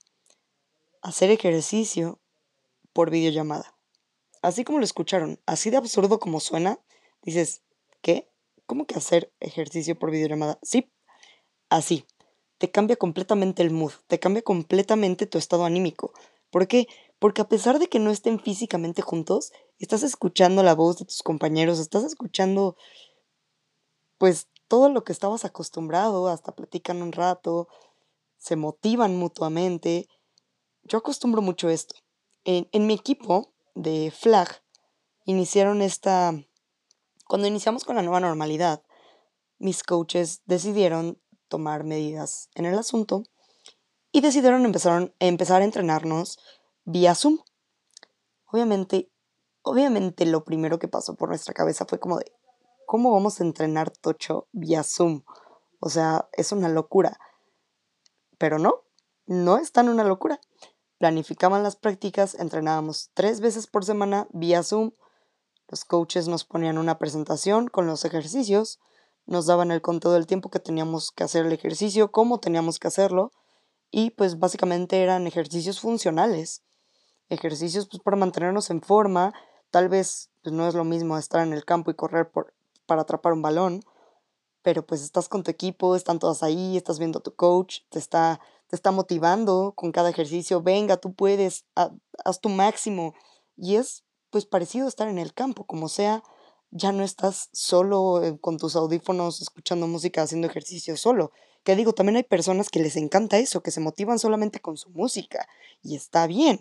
Hacer 1.04 1.30
ejercicio 1.30 2.18
por 2.92 3.10
videollamada. 3.10 3.76
Así 4.42 4.64
como 4.64 4.78
lo 4.78 4.84
escucharon, 4.84 5.38
así 5.46 5.70
de 5.70 5.76
absurdo 5.76 6.18
como 6.18 6.40
suena, 6.40 6.80
dices, 7.22 7.62
¿qué? 8.02 8.28
¿Cómo 8.66 8.86
que 8.86 8.96
hacer 8.96 9.32
ejercicio 9.38 9.96
por 9.96 10.10
videollamada? 10.10 10.58
Sí, 10.62 10.90
así 11.68 12.04
te 12.58 12.70
cambia 12.70 12.96
completamente 12.96 13.62
el 13.62 13.70
mood, 13.70 13.92
te 14.06 14.18
cambia 14.18 14.40
completamente 14.40 15.26
tu 15.26 15.36
estado 15.36 15.66
anímico. 15.66 16.14
¿Por 16.48 16.66
qué? 16.66 16.86
Porque 17.18 17.42
a 17.42 17.48
pesar 17.48 17.78
de 17.78 17.88
que 17.88 17.98
no 17.98 18.10
estén 18.10 18.40
físicamente 18.40 19.02
juntos, 19.02 19.52
estás 19.78 20.02
escuchando 20.02 20.62
la 20.62 20.74
voz 20.74 20.96
de 20.96 21.04
tus 21.04 21.22
compañeros, 21.22 21.78
estás 21.78 22.04
escuchando 22.04 22.76
pues 24.16 24.48
todo 24.66 24.88
lo 24.88 25.04
que 25.04 25.12
estabas 25.12 25.44
acostumbrado, 25.44 26.28
hasta 26.28 26.54
platican 26.54 27.02
un 27.02 27.12
rato, 27.12 27.68
se 28.38 28.56
motivan 28.56 29.16
mutuamente. 29.16 30.08
Yo 30.84 30.98
acostumbro 30.98 31.42
mucho 31.42 31.68
esto. 31.68 31.94
En, 32.44 32.68
en 32.72 32.86
mi 32.86 32.94
equipo 32.94 33.52
de 33.74 34.12
flag 34.16 34.62
iniciaron 35.24 35.82
esta... 35.82 36.32
Cuando 37.26 37.48
iniciamos 37.48 37.84
con 37.84 37.96
la 37.96 38.02
nueva 38.02 38.20
normalidad, 38.20 38.82
mis 39.58 39.82
coaches 39.82 40.42
decidieron 40.44 41.18
tomar 41.48 41.84
medidas 41.84 42.50
en 42.54 42.66
el 42.66 42.76
asunto 42.76 43.24
y 44.12 44.20
decidieron 44.20 44.64
empezar, 44.64 45.14
empezar 45.18 45.62
a 45.62 45.64
entrenarnos 45.64 46.38
vía 46.84 47.14
Zoom. 47.14 47.38
Obviamente, 48.52 49.10
obviamente 49.62 50.26
lo 50.26 50.44
primero 50.44 50.78
que 50.78 50.88
pasó 50.88 51.16
por 51.16 51.30
nuestra 51.30 51.54
cabeza 51.54 51.86
fue 51.86 51.98
como 51.98 52.18
de, 52.18 52.32
¿cómo 52.86 53.10
vamos 53.12 53.40
a 53.40 53.44
entrenar 53.44 53.90
Tocho 53.90 54.48
vía 54.52 54.82
Zoom? 54.82 55.24
O 55.80 55.88
sea, 55.88 56.28
es 56.32 56.52
una 56.52 56.68
locura. 56.68 57.18
Pero 58.38 58.58
no, 58.58 58.84
no 59.26 59.58
es 59.58 59.72
tan 59.72 59.88
una 59.88 60.04
locura. 60.04 60.40
Planificaban 61.04 61.62
las 61.62 61.76
prácticas, 61.76 62.34
entrenábamos 62.34 63.10
tres 63.12 63.42
veces 63.42 63.66
por 63.66 63.84
semana 63.84 64.26
vía 64.32 64.62
Zoom. 64.62 64.92
Los 65.68 65.84
coaches 65.84 66.28
nos 66.28 66.46
ponían 66.46 66.78
una 66.78 66.96
presentación 66.96 67.68
con 67.68 67.86
los 67.86 68.06
ejercicios, 68.06 68.80
nos 69.26 69.44
daban 69.44 69.70
el 69.70 69.82
conteo 69.82 70.12
del 70.12 70.26
tiempo 70.26 70.48
que 70.48 70.60
teníamos 70.60 71.10
que 71.10 71.22
hacer 71.22 71.44
el 71.44 71.52
ejercicio, 71.52 72.10
cómo 72.10 72.40
teníamos 72.40 72.78
que 72.78 72.88
hacerlo, 72.88 73.32
y 73.90 74.12
pues 74.12 74.38
básicamente 74.38 75.02
eran 75.02 75.26
ejercicios 75.26 75.78
funcionales. 75.78 76.62
Ejercicios 77.28 77.86
pues 77.86 78.02
para 78.02 78.16
mantenernos 78.16 78.70
en 78.70 78.80
forma, 78.80 79.34
tal 79.70 79.90
vez 79.90 80.30
pues, 80.42 80.54
no 80.54 80.66
es 80.66 80.72
lo 80.72 80.84
mismo 80.84 81.18
estar 81.18 81.46
en 81.46 81.52
el 81.52 81.66
campo 81.66 81.90
y 81.90 81.94
correr 81.96 82.30
por, 82.30 82.54
para 82.86 83.02
atrapar 83.02 83.34
un 83.34 83.42
balón, 83.42 83.84
pero 84.62 84.86
pues 84.86 85.02
estás 85.02 85.28
con 85.28 85.42
tu 85.42 85.50
equipo, 85.50 85.96
están 85.96 86.18
todas 86.18 86.42
ahí, 86.42 86.78
estás 86.78 86.98
viendo 86.98 87.18
a 87.18 87.22
tu 87.22 87.34
coach, 87.34 87.80
te 87.90 87.98
está, 87.98 88.40
te 88.68 88.76
está 88.76 88.90
motivando 88.90 89.72
con 89.76 89.92
cada 89.92 90.10
ejercicio, 90.10 90.62
venga, 90.62 90.96
tú 90.96 91.14
puedes, 91.14 91.64
haz 91.74 92.40
tu 92.40 92.48
máximo. 92.48 93.14
Y 93.56 93.76
es 93.76 94.04
pues 94.30 94.46
parecido 94.46 94.88
estar 94.88 95.08
en 95.08 95.18
el 95.18 95.32
campo, 95.32 95.64
como 95.64 95.88
sea, 95.88 96.22
ya 96.70 96.90
no 96.90 97.04
estás 97.04 97.50
solo 97.52 98.24
eh, 98.24 98.36
con 98.40 98.58
tus 98.58 98.74
audífonos 98.74 99.40
escuchando 99.40 99.86
música, 99.86 100.22
haciendo 100.22 100.48
ejercicio 100.48 100.96
solo. 100.96 101.30
Que 101.62 101.76
digo, 101.76 101.92
también 101.92 102.16
hay 102.16 102.24
personas 102.24 102.68
que 102.68 102.80
les 102.80 102.96
encanta 102.96 103.38
eso, 103.38 103.62
que 103.62 103.70
se 103.70 103.80
motivan 103.80 104.18
solamente 104.18 104.60
con 104.60 104.76
su 104.76 104.90
música, 104.90 105.46
y 105.82 105.94
está 105.94 106.26
bien. 106.26 106.60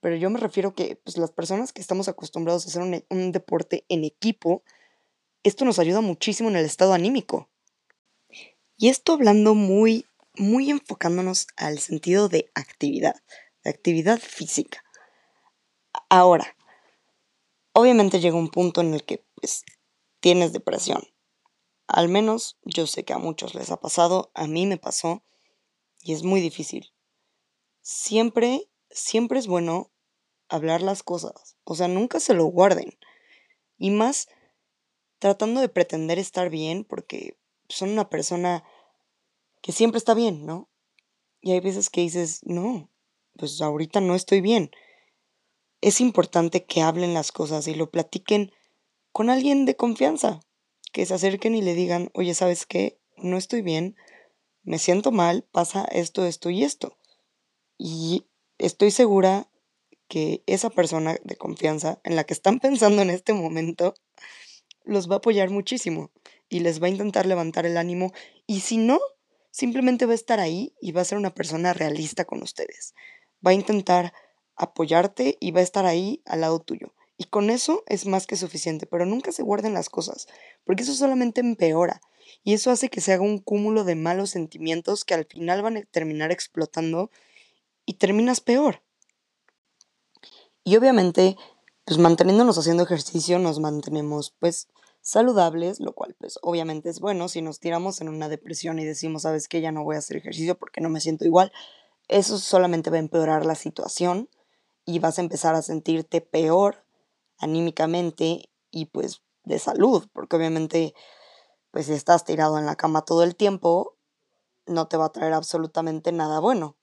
Pero 0.00 0.16
yo 0.16 0.28
me 0.28 0.38
refiero 0.38 0.74
que 0.74 0.96
pues, 0.96 1.16
las 1.16 1.30
personas 1.30 1.72
que 1.72 1.80
estamos 1.80 2.08
acostumbrados 2.08 2.66
a 2.66 2.68
hacer 2.68 2.82
un, 2.82 3.02
un 3.08 3.32
deporte 3.32 3.86
en 3.88 4.04
equipo, 4.04 4.62
esto 5.42 5.64
nos 5.64 5.78
ayuda 5.78 6.02
muchísimo 6.02 6.50
en 6.50 6.56
el 6.56 6.66
estado 6.66 6.92
anímico. 6.92 7.48
Y 8.76 8.90
esto 8.90 9.14
hablando 9.14 9.54
muy, 9.54 10.04
muy 10.36 10.70
enfocándonos 10.70 11.46
al 11.56 11.78
sentido 11.78 12.28
de 12.28 12.50
actividad, 12.54 13.22
de 13.62 13.70
actividad 13.70 14.18
física. 14.18 14.84
Ahora, 16.08 16.56
obviamente 17.72 18.20
llega 18.20 18.36
un 18.36 18.50
punto 18.50 18.80
en 18.80 18.94
el 18.94 19.04
que 19.04 19.24
pues 19.34 19.64
tienes 20.20 20.52
depresión. 20.52 21.02
Al 21.86 22.08
menos 22.08 22.58
yo 22.62 22.86
sé 22.86 23.04
que 23.04 23.12
a 23.12 23.18
muchos 23.18 23.54
les 23.54 23.70
ha 23.70 23.78
pasado, 23.78 24.30
a 24.34 24.46
mí 24.46 24.66
me 24.66 24.78
pasó 24.78 25.22
y 26.00 26.12
es 26.12 26.22
muy 26.22 26.40
difícil. 26.40 26.92
Siempre, 27.82 28.70
siempre 28.90 29.38
es 29.38 29.46
bueno 29.46 29.90
hablar 30.48 30.82
las 30.82 31.02
cosas, 31.02 31.56
o 31.64 31.74
sea, 31.74 31.88
nunca 31.88 32.20
se 32.20 32.34
lo 32.34 32.44
guarden. 32.44 32.98
Y 33.76 33.90
más 33.90 34.28
tratando 35.18 35.60
de 35.60 35.68
pretender 35.68 36.18
estar 36.18 36.48
bien 36.50 36.84
porque 36.84 37.38
son 37.68 37.90
una 37.90 38.08
persona 38.08 38.64
que 39.64 39.72
siempre 39.72 39.96
está 39.96 40.12
bien, 40.12 40.44
¿no? 40.44 40.68
Y 41.40 41.52
hay 41.52 41.60
veces 41.60 41.88
que 41.88 42.02
dices, 42.02 42.40
no, 42.44 42.90
pues 43.34 43.62
ahorita 43.62 44.02
no 44.02 44.14
estoy 44.14 44.42
bien. 44.42 44.70
Es 45.80 46.02
importante 46.02 46.66
que 46.66 46.82
hablen 46.82 47.14
las 47.14 47.32
cosas 47.32 47.66
y 47.66 47.74
lo 47.74 47.90
platiquen 47.90 48.52
con 49.10 49.30
alguien 49.30 49.64
de 49.64 49.74
confianza, 49.74 50.40
que 50.92 51.06
se 51.06 51.14
acerquen 51.14 51.54
y 51.54 51.62
le 51.62 51.72
digan, 51.72 52.10
oye, 52.12 52.34
¿sabes 52.34 52.66
qué? 52.66 53.00
No 53.16 53.38
estoy 53.38 53.62
bien, 53.62 53.96
me 54.64 54.78
siento 54.78 55.12
mal, 55.12 55.48
pasa 55.50 55.86
esto, 55.86 56.26
esto 56.26 56.50
y 56.50 56.62
esto. 56.62 56.98
Y 57.78 58.26
estoy 58.58 58.90
segura 58.90 59.48
que 60.08 60.42
esa 60.44 60.68
persona 60.68 61.16
de 61.24 61.36
confianza 61.36 62.02
en 62.04 62.16
la 62.16 62.24
que 62.24 62.34
están 62.34 62.60
pensando 62.60 63.00
en 63.00 63.08
este 63.08 63.32
momento 63.32 63.94
los 64.84 65.08
va 65.08 65.14
a 65.14 65.18
apoyar 65.18 65.48
muchísimo 65.48 66.10
y 66.50 66.60
les 66.60 66.82
va 66.82 66.88
a 66.88 66.90
intentar 66.90 67.24
levantar 67.24 67.64
el 67.64 67.78
ánimo 67.78 68.12
y 68.46 68.60
si 68.60 68.76
no, 68.76 69.00
simplemente 69.54 70.04
va 70.04 70.12
a 70.12 70.16
estar 70.16 70.40
ahí 70.40 70.74
y 70.80 70.90
va 70.90 71.02
a 71.02 71.04
ser 71.04 71.16
una 71.16 71.32
persona 71.32 71.72
realista 71.72 72.24
con 72.24 72.42
ustedes. 72.42 72.92
Va 73.46 73.52
a 73.52 73.54
intentar 73.54 74.12
apoyarte 74.56 75.38
y 75.38 75.52
va 75.52 75.60
a 75.60 75.62
estar 75.62 75.86
ahí 75.86 76.22
al 76.24 76.40
lado 76.40 76.58
tuyo. 76.58 76.92
Y 77.16 77.26
con 77.26 77.50
eso 77.50 77.84
es 77.86 78.04
más 78.04 78.26
que 78.26 78.34
suficiente, 78.34 78.84
pero 78.84 79.06
nunca 79.06 79.30
se 79.30 79.44
guarden 79.44 79.72
las 79.72 79.88
cosas, 79.88 80.26
porque 80.64 80.82
eso 80.82 80.92
solamente 80.92 81.40
empeora. 81.40 82.00
Y 82.42 82.54
eso 82.54 82.72
hace 82.72 82.88
que 82.88 83.00
se 83.00 83.12
haga 83.12 83.22
un 83.22 83.38
cúmulo 83.38 83.84
de 83.84 83.94
malos 83.94 84.30
sentimientos 84.30 85.04
que 85.04 85.14
al 85.14 85.24
final 85.24 85.62
van 85.62 85.76
a 85.76 85.82
terminar 85.82 86.32
explotando 86.32 87.12
y 87.86 87.94
terminas 87.94 88.40
peor. 88.40 88.82
Y 90.64 90.74
obviamente, 90.74 91.36
pues 91.84 91.98
manteniéndonos 91.98 92.58
haciendo 92.58 92.82
ejercicio, 92.82 93.38
nos 93.38 93.60
mantenemos 93.60 94.34
pues 94.40 94.66
saludables, 95.04 95.80
lo 95.80 95.92
cual 95.92 96.16
pues 96.18 96.38
obviamente 96.42 96.88
es 96.88 96.98
bueno 96.98 97.28
si 97.28 97.42
nos 97.42 97.60
tiramos 97.60 98.00
en 98.00 98.08
una 98.08 98.28
depresión 98.28 98.78
y 98.78 98.84
decimos, 98.84 99.22
sabes 99.22 99.48
que 99.48 99.60
ya 99.60 99.70
no 99.70 99.84
voy 99.84 99.96
a 99.96 99.98
hacer 99.98 100.16
ejercicio 100.16 100.58
porque 100.58 100.80
no 100.80 100.88
me 100.88 101.00
siento 101.00 101.26
igual, 101.26 101.52
eso 102.08 102.38
solamente 102.38 102.90
va 102.90 102.96
a 102.96 103.00
empeorar 103.00 103.44
la 103.44 103.54
situación 103.54 104.30
y 104.86 104.98
vas 104.98 105.18
a 105.18 105.22
empezar 105.22 105.54
a 105.54 105.62
sentirte 105.62 106.22
peor 106.22 106.84
anímicamente 107.38 108.50
y 108.70 108.86
pues 108.86 109.22
de 109.44 109.58
salud, 109.58 110.08
porque 110.12 110.36
obviamente 110.36 110.94
pues 111.70 111.86
si 111.86 111.92
estás 111.92 112.24
tirado 112.24 112.58
en 112.58 112.66
la 112.66 112.76
cama 112.76 113.04
todo 113.04 113.24
el 113.24 113.36
tiempo, 113.36 113.98
no 114.66 114.88
te 114.88 114.96
va 114.96 115.06
a 115.06 115.12
traer 115.12 115.34
absolutamente 115.34 116.12
nada 116.12 116.40
bueno. 116.40 116.78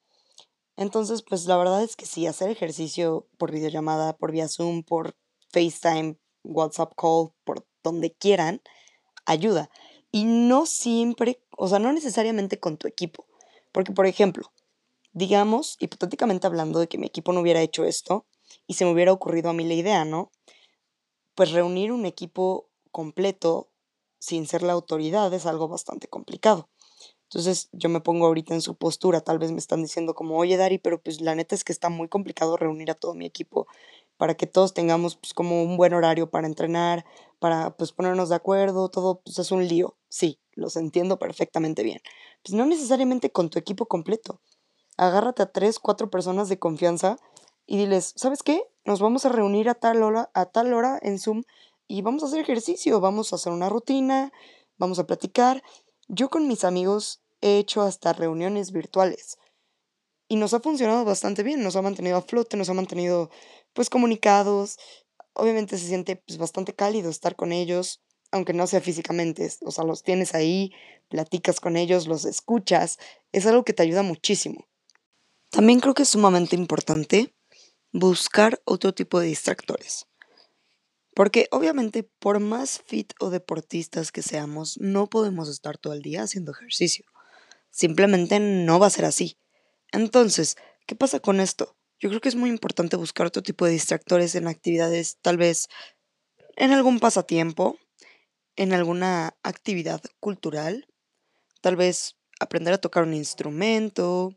Entonces, 0.75 1.23
pues 1.23 1.45
la 1.45 1.57
verdad 1.57 1.83
es 1.83 1.95
que 1.95 2.05
sí, 2.05 2.27
hacer 2.27 2.49
ejercicio 2.49 3.27
por 3.37 3.51
videollamada, 3.51 4.17
por 4.17 4.31
vía 4.31 4.47
Zoom, 4.47 4.83
por 4.83 5.15
FaceTime, 5.51 6.19
WhatsApp 6.43 6.93
call, 6.95 7.31
por 7.43 7.65
donde 7.83 8.11
quieran, 8.11 8.61
ayuda. 9.25 9.69
Y 10.11 10.25
no 10.25 10.65
siempre, 10.65 11.41
o 11.57 11.67
sea, 11.67 11.79
no 11.79 11.93
necesariamente 11.93 12.59
con 12.59 12.77
tu 12.77 12.87
equipo. 12.87 13.25
Porque, 13.71 13.91
por 13.93 14.05
ejemplo, 14.05 14.51
digamos, 15.13 15.77
hipotéticamente 15.79 16.47
hablando 16.47 16.79
de 16.79 16.87
que 16.87 16.97
mi 16.97 17.07
equipo 17.07 17.33
no 17.33 17.41
hubiera 17.41 17.61
hecho 17.61 17.85
esto 17.85 18.25
y 18.67 18.75
se 18.75 18.85
me 18.85 18.91
hubiera 18.91 19.13
ocurrido 19.13 19.49
a 19.49 19.53
mí 19.53 19.65
la 19.65 19.73
idea, 19.73 20.05
¿no? 20.05 20.31
Pues 21.35 21.51
reunir 21.51 21.91
un 21.91 22.05
equipo 22.05 22.69
completo 22.91 23.69
sin 24.19 24.47
ser 24.47 24.63
la 24.63 24.73
autoridad 24.73 25.33
es 25.33 25.45
algo 25.45 25.67
bastante 25.67 26.07
complicado. 26.07 26.69
Entonces 27.23 27.69
yo 27.71 27.87
me 27.87 28.01
pongo 28.01 28.25
ahorita 28.25 28.53
en 28.53 28.61
su 28.61 28.75
postura, 28.75 29.21
tal 29.21 29.39
vez 29.39 29.51
me 29.51 29.57
están 29.57 29.81
diciendo 29.81 30.13
como, 30.13 30.37
oye 30.37 30.57
Dari, 30.57 30.77
pero 30.77 31.01
pues 31.01 31.21
la 31.21 31.33
neta 31.33 31.55
es 31.55 31.63
que 31.63 31.71
está 31.71 31.89
muy 31.89 32.09
complicado 32.09 32.57
reunir 32.57 32.91
a 32.91 32.95
todo 32.95 33.13
mi 33.13 33.25
equipo 33.25 33.67
para 34.21 34.35
que 34.35 34.45
todos 34.45 34.75
tengamos 34.75 35.15
pues, 35.15 35.33
como 35.33 35.63
un 35.63 35.77
buen 35.77 35.95
horario 35.95 36.29
para 36.29 36.45
entrenar, 36.45 37.05
para 37.39 37.75
pues 37.75 37.91
ponernos 37.91 38.29
de 38.29 38.35
acuerdo, 38.35 38.87
todo 38.87 39.19
pues, 39.21 39.39
es 39.39 39.51
un 39.51 39.67
lío. 39.67 39.97
Sí, 40.09 40.37
los 40.53 40.75
entiendo 40.75 41.17
perfectamente 41.17 41.81
bien. 41.81 42.01
Pues 42.43 42.53
no 42.53 42.67
necesariamente 42.67 43.31
con 43.31 43.49
tu 43.49 43.57
equipo 43.57 43.87
completo. 43.87 44.39
Agárrate 44.95 45.41
a 45.41 45.51
tres, 45.51 45.79
cuatro 45.79 46.11
personas 46.11 46.49
de 46.49 46.59
confianza 46.59 47.17
y 47.65 47.77
diles, 47.77 48.13
¿sabes 48.15 48.43
qué? 48.43 48.61
Nos 48.85 48.99
vamos 48.99 49.25
a 49.25 49.29
reunir 49.29 49.69
a 49.69 49.73
tal 49.73 50.03
hora, 50.03 50.29
a 50.35 50.45
tal 50.45 50.71
hora 50.71 50.99
en 51.01 51.17
Zoom 51.17 51.41
y 51.87 52.03
vamos 52.03 52.21
a 52.21 52.27
hacer 52.27 52.41
ejercicio, 52.41 52.99
vamos 52.99 53.33
a 53.33 53.37
hacer 53.37 53.51
una 53.51 53.69
rutina, 53.69 54.31
vamos 54.77 54.99
a 54.99 55.07
platicar. 55.07 55.63
Yo 56.09 56.29
con 56.29 56.47
mis 56.47 56.63
amigos 56.63 57.23
he 57.41 57.57
hecho 57.57 57.81
hasta 57.81 58.13
reuniones 58.13 58.71
virtuales 58.71 59.39
y 60.31 60.35
nos 60.35 60.53
ha 60.53 60.61
funcionado 60.61 61.05
bastante 61.05 61.41
bien, 61.43 61.61
nos 61.61 61.75
ha 61.75 61.81
mantenido 61.81 62.17
a 62.17 62.21
flote, 62.21 62.55
nos 62.55 62.69
ha 62.69 62.73
mantenido 62.73 63.31
pues 63.73 63.89
comunicados. 63.89 64.77
Obviamente 65.33 65.77
se 65.77 65.87
siente 65.87 66.17
pues, 66.17 66.37
bastante 66.37 66.73
cálido 66.73 67.09
estar 67.09 67.35
con 67.35 67.51
ellos, 67.51 68.01
aunque 68.31 68.53
no 68.53 68.67
sea 68.67 68.81
físicamente, 68.81 69.49
o 69.61 69.71
sea, 69.71 69.83
los 69.83 70.03
tienes 70.03 70.33
ahí, 70.33 70.71
platicas 71.09 71.59
con 71.59 71.77
ellos, 71.77 72.07
los 72.07 72.25
escuchas, 72.25 72.97
es 73.31 73.45
algo 73.45 73.63
que 73.63 73.73
te 73.73 73.83
ayuda 73.83 74.03
muchísimo. 74.03 74.67
También 75.49 75.81
creo 75.81 75.93
que 75.93 76.03
es 76.03 76.09
sumamente 76.09 76.55
importante 76.55 77.35
buscar 77.91 78.61
otro 78.65 78.93
tipo 78.93 79.19
de 79.19 79.27
distractores. 79.27 80.07
Porque 81.13 81.47
obviamente 81.51 82.03
por 82.03 82.39
más 82.39 82.81
fit 82.85 83.11
o 83.19 83.29
deportistas 83.29 84.13
que 84.13 84.21
seamos, 84.21 84.77
no 84.79 85.07
podemos 85.07 85.49
estar 85.49 85.77
todo 85.77 85.93
el 85.93 86.01
día 86.01 86.23
haciendo 86.23 86.53
ejercicio. 86.53 87.05
Simplemente 87.69 88.39
no 88.39 88.79
va 88.79 88.87
a 88.87 88.91
ser 88.91 89.05
así. 89.05 89.37
Entonces, 89.91 90.55
¿qué 90.87 90.95
pasa 90.95 91.19
con 91.19 91.41
esto? 91.41 91.75
Yo 92.01 92.09
creo 92.09 92.19
que 92.19 92.29
es 92.29 92.35
muy 92.35 92.49
importante 92.49 92.97
buscar 92.97 93.27
otro 93.27 93.43
tipo 93.43 93.63
de 93.63 93.73
distractores 93.73 94.33
en 94.33 94.47
actividades, 94.47 95.19
tal 95.21 95.37
vez 95.37 95.67
en 96.55 96.71
algún 96.71 96.99
pasatiempo, 96.99 97.77
en 98.55 98.73
alguna 98.73 99.37
actividad 99.43 100.01
cultural, 100.19 100.87
tal 101.61 101.75
vez 101.75 102.17
aprender 102.39 102.73
a 102.73 102.79
tocar 102.79 103.03
un 103.03 103.13
instrumento, 103.13 104.35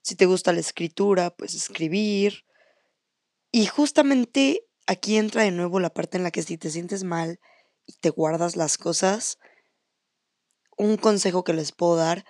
si 0.00 0.16
te 0.16 0.24
gusta 0.24 0.54
la 0.54 0.60
escritura, 0.60 1.28
pues 1.28 1.54
escribir. 1.54 2.46
Y 3.50 3.66
justamente 3.66 4.66
aquí 4.86 5.18
entra 5.18 5.42
de 5.42 5.50
nuevo 5.50 5.80
la 5.80 5.92
parte 5.92 6.16
en 6.16 6.22
la 6.22 6.30
que 6.30 6.42
si 6.42 6.56
te 6.56 6.70
sientes 6.70 7.04
mal 7.04 7.40
y 7.84 7.92
te 7.92 8.08
guardas 8.08 8.56
las 8.56 8.78
cosas, 8.78 9.38
un 10.78 10.96
consejo 10.96 11.44
que 11.44 11.52
les 11.52 11.72
puedo 11.72 11.96
dar 11.96 12.24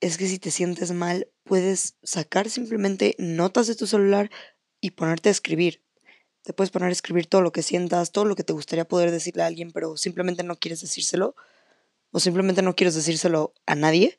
es 0.00 0.16
que 0.16 0.26
si 0.26 0.38
te 0.38 0.50
sientes 0.50 0.92
mal, 0.92 1.28
puedes 1.44 1.96
sacar 2.02 2.48
simplemente 2.48 3.14
notas 3.18 3.66
de 3.66 3.76
tu 3.76 3.86
celular 3.86 4.30
y 4.80 4.92
ponerte 4.92 5.28
a 5.28 5.32
escribir. 5.32 5.84
Te 6.42 6.54
puedes 6.54 6.70
poner 6.70 6.88
a 6.88 6.92
escribir 6.92 7.26
todo 7.26 7.42
lo 7.42 7.52
que 7.52 7.62
sientas, 7.62 8.12
todo 8.12 8.24
lo 8.24 8.34
que 8.34 8.44
te 8.44 8.54
gustaría 8.54 8.88
poder 8.88 9.10
decirle 9.10 9.42
a 9.42 9.46
alguien, 9.46 9.72
pero 9.72 9.96
simplemente 9.96 10.42
no 10.42 10.56
quieres 10.56 10.80
decírselo, 10.80 11.36
o 12.12 12.20
simplemente 12.20 12.62
no 12.62 12.74
quieres 12.74 12.94
decírselo 12.94 13.52
a 13.66 13.74
nadie. 13.74 14.18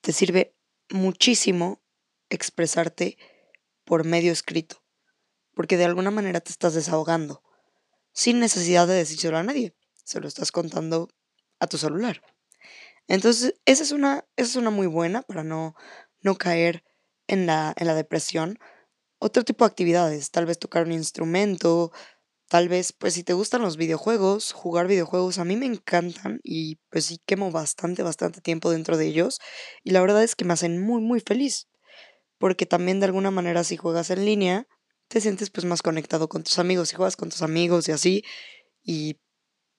Te 0.00 0.12
sirve 0.12 0.54
muchísimo 0.90 1.80
expresarte 2.28 3.16
por 3.84 4.04
medio 4.04 4.32
escrito, 4.32 4.82
porque 5.54 5.76
de 5.76 5.84
alguna 5.84 6.10
manera 6.10 6.40
te 6.40 6.50
estás 6.50 6.74
desahogando, 6.74 7.42
sin 8.12 8.40
necesidad 8.40 8.88
de 8.88 8.94
decírselo 8.94 9.38
a 9.38 9.44
nadie, 9.44 9.74
se 10.04 10.20
lo 10.20 10.26
estás 10.26 10.50
contando 10.50 11.08
a 11.60 11.68
tu 11.68 11.78
celular. 11.78 12.22
Entonces, 13.10 13.56
esa 13.66 13.82
es 13.82 13.90
una, 13.90 14.24
esa 14.36 14.50
es 14.50 14.56
una 14.56 14.70
muy 14.70 14.86
buena 14.86 15.22
para 15.22 15.42
no, 15.42 15.74
no 16.22 16.36
caer 16.36 16.84
en 17.26 17.44
la, 17.46 17.74
en 17.76 17.88
la 17.88 17.94
depresión. 17.94 18.56
Otro 19.20 19.44
tipo 19.44 19.64
de 19.64 19.70
actividades, 19.70 20.30
tal 20.30 20.46
vez 20.46 20.58
tocar 20.58 20.84
un 20.86 20.92
instrumento, 20.92 21.92
tal 22.48 22.68
vez, 22.68 22.92
pues 22.92 23.14
si 23.14 23.24
te 23.24 23.34
gustan 23.34 23.62
los 23.62 23.76
videojuegos, 23.78 24.52
jugar 24.52 24.86
videojuegos, 24.88 25.38
a 25.38 25.44
mí 25.44 25.56
me 25.56 25.66
encantan 25.66 26.40
y 26.44 26.76
pues 26.90 27.06
sí 27.06 27.20
quemo 27.26 27.50
bastante, 27.52 28.02
bastante 28.04 28.40
tiempo 28.42 28.70
dentro 28.70 28.96
de 28.98 29.06
ellos 29.08 29.40
y 29.84 29.90
la 29.92 30.00
verdad 30.02 30.22
es 30.24 30.36
que 30.36 30.44
me 30.46 30.54
hacen 30.54 30.80
muy, 30.82 31.02
muy 31.02 31.20
feliz, 31.20 31.68
porque 32.38 32.66
también 32.66 33.00
de 33.00 33.06
alguna 33.06 33.30
manera 33.32 33.64
si 33.64 33.76
juegas 33.76 34.10
en 34.10 34.24
línea, 34.26 34.66
te 35.08 35.20
sientes 35.20 35.50
pues 35.50 35.66
más 35.66 35.82
conectado 35.82 36.28
con 36.28 36.44
tus 36.44 36.58
amigos, 36.60 36.92
y 36.92 36.96
juegas 36.96 37.16
con 37.16 37.30
tus 37.30 37.42
amigos 37.42 37.88
y 37.88 37.92
así, 37.92 38.24
y 38.82 39.20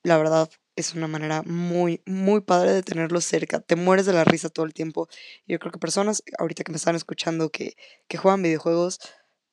la 0.03 0.17
verdad 0.17 0.49
es 0.81 0.93
una 0.93 1.07
manera 1.07 1.43
muy, 1.43 2.01
muy 2.05 2.41
padre 2.41 2.73
de 2.73 2.83
tenerlos 2.83 3.25
cerca. 3.25 3.61
Te 3.61 3.75
mueres 3.75 4.05
de 4.05 4.13
la 4.13 4.23
risa 4.23 4.49
todo 4.49 4.65
el 4.65 4.73
tiempo. 4.73 5.07
Yo 5.47 5.59
creo 5.59 5.71
que 5.71 5.79
personas 5.79 6.23
ahorita 6.37 6.63
que 6.63 6.71
me 6.71 6.77
están 6.77 6.95
escuchando 6.95 7.49
que, 7.49 7.75
que 8.07 8.17
juegan 8.17 8.43
videojuegos 8.43 8.99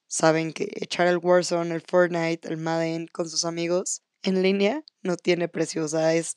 saben 0.07 0.53
que 0.53 0.69
echar 0.77 1.07
el 1.07 1.19
Warzone, 1.19 1.75
el 1.75 1.83
Fortnite, 1.83 2.49
el 2.49 2.57
Madden 2.57 3.07
con 3.09 3.29
sus 3.29 3.45
amigos 3.45 4.03
en 4.23 4.43
línea 4.43 4.83
no 5.03 5.17
tiene 5.17 5.49
precio. 5.49 5.85
O 5.85 5.89
sea, 5.89 6.15
es, 6.15 6.37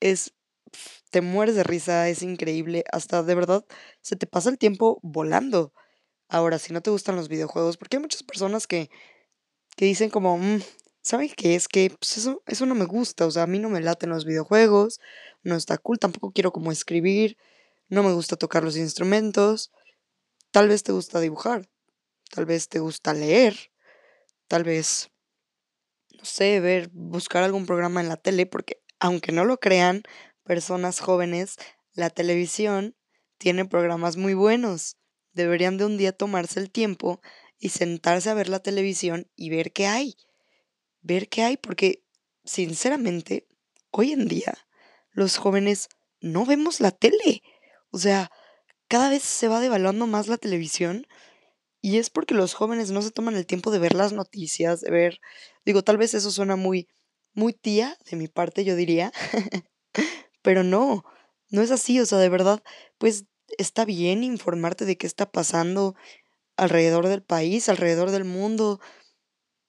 es, 0.00 0.32
te 1.10 1.20
mueres 1.20 1.54
de 1.54 1.64
risa, 1.64 2.08
es 2.08 2.22
increíble. 2.22 2.84
Hasta 2.92 3.22
de 3.22 3.34
verdad 3.34 3.64
se 4.00 4.16
te 4.16 4.26
pasa 4.26 4.50
el 4.50 4.58
tiempo 4.58 5.00
volando. 5.02 5.72
Ahora, 6.28 6.58
si 6.58 6.72
no 6.72 6.80
te 6.80 6.90
gustan 6.90 7.16
los 7.16 7.28
videojuegos, 7.28 7.76
porque 7.76 7.96
hay 7.96 8.02
muchas 8.02 8.22
personas 8.22 8.66
que, 8.66 8.88
que 9.76 9.84
dicen 9.84 10.10
como, 10.10 10.38
mm, 10.38 10.60
¿Sabes 11.02 11.34
qué? 11.34 11.54
Es 11.54 11.66
que 11.66 11.90
pues 11.98 12.18
eso, 12.18 12.42
eso 12.46 12.66
no 12.66 12.74
me 12.74 12.84
gusta, 12.84 13.26
o 13.26 13.30
sea, 13.30 13.44
a 13.44 13.46
mí 13.46 13.58
no 13.58 13.70
me 13.70 13.80
laten 13.80 14.10
los 14.10 14.26
videojuegos, 14.26 15.00
no 15.42 15.56
está 15.56 15.78
cool, 15.78 15.98
tampoco 15.98 16.30
quiero 16.32 16.52
como 16.52 16.72
escribir, 16.72 17.38
no 17.88 18.02
me 18.02 18.12
gusta 18.12 18.36
tocar 18.36 18.62
los 18.64 18.76
instrumentos, 18.76 19.72
tal 20.50 20.68
vez 20.68 20.82
te 20.82 20.92
gusta 20.92 21.20
dibujar, 21.20 21.68
tal 22.30 22.44
vez 22.44 22.68
te 22.68 22.80
gusta 22.80 23.14
leer, 23.14 23.56
tal 24.46 24.62
vez, 24.64 25.10
no 26.10 26.24
sé, 26.24 26.60
ver, 26.60 26.90
buscar 26.92 27.44
algún 27.44 27.64
programa 27.64 28.02
en 28.02 28.08
la 28.08 28.16
tele, 28.16 28.44
porque 28.44 28.82
aunque 28.98 29.32
no 29.32 29.46
lo 29.46 29.58
crean, 29.58 30.02
personas 30.44 31.00
jóvenes, 31.00 31.56
la 31.94 32.10
televisión 32.10 32.94
tiene 33.38 33.64
programas 33.64 34.18
muy 34.18 34.34
buenos. 34.34 34.96
Deberían 35.32 35.78
de 35.78 35.86
un 35.86 35.96
día 35.96 36.12
tomarse 36.12 36.60
el 36.60 36.70
tiempo 36.70 37.22
y 37.58 37.70
sentarse 37.70 38.28
a 38.28 38.34
ver 38.34 38.48
la 38.48 38.60
televisión 38.60 39.30
y 39.36 39.48
ver 39.48 39.72
qué 39.72 39.86
hay 39.86 40.16
ver 41.02 41.28
qué 41.28 41.42
hay, 41.42 41.56
porque 41.56 42.04
sinceramente, 42.44 43.46
hoy 43.90 44.12
en 44.12 44.28
día 44.28 44.54
los 45.12 45.36
jóvenes 45.36 45.88
no 46.20 46.44
vemos 46.46 46.80
la 46.80 46.90
tele. 46.90 47.42
O 47.90 47.98
sea, 47.98 48.30
cada 48.88 49.10
vez 49.10 49.22
se 49.22 49.48
va 49.48 49.60
devaluando 49.60 50.06
más 50.06 50.28
la 50.28 50.36
televisión 50.36 51.06
y 51.80 51.98
es 51.98 52.10
porque 52.10 52.34
los 52.34 52.54
jóvenes 52.54 52.90
no 52.90 53.02
se 53.02 53.10
toman 53.10 53.36
el 53.36 53.46
tiempo 53.46 53.70
de 53.70 53.78
ver 53.78 53.94
las 53.94 54.12
noticias, 54.12 54.80
de 54.80 54.90
ver, 54.90 55.20
digo, 55.64 55.82
tal 55.82 55.96
vez 55.96 56.14
eso 56.14 56.30
suena 56.30 56.56
muy, 56.56 56.88
muy 57.32 57.52
tía 57.52 57.96
de 58.10 58.16
mi 58.16 58.28
parte, 58.28 58.64
yo 58.64 58.76
diría, 58.76 59.12
pero 60.42 60.62
no, 60.62 61.04
no 61.48 61.62
es 61.62 61.70
así, 61.70 61.98
o 62.00 62.06
sea, 62.06 62.18
de 62.18 62.28
verdad, 62.28 62.62
pues 62.98 63.24
está 63.58 63.84
bien 63.84 64.22
informarte 64.24 64.84
de 64.84 64.96
qué 64.96 65.06
está 65.06 65.30
pasando 65.30 65.94
alrededor 66.56 67.08
del 67.08 67.22
país, 67.22 67.68
alrededor 67.68 68.10
del 68.10 68.24
mundo, 68.24 68.80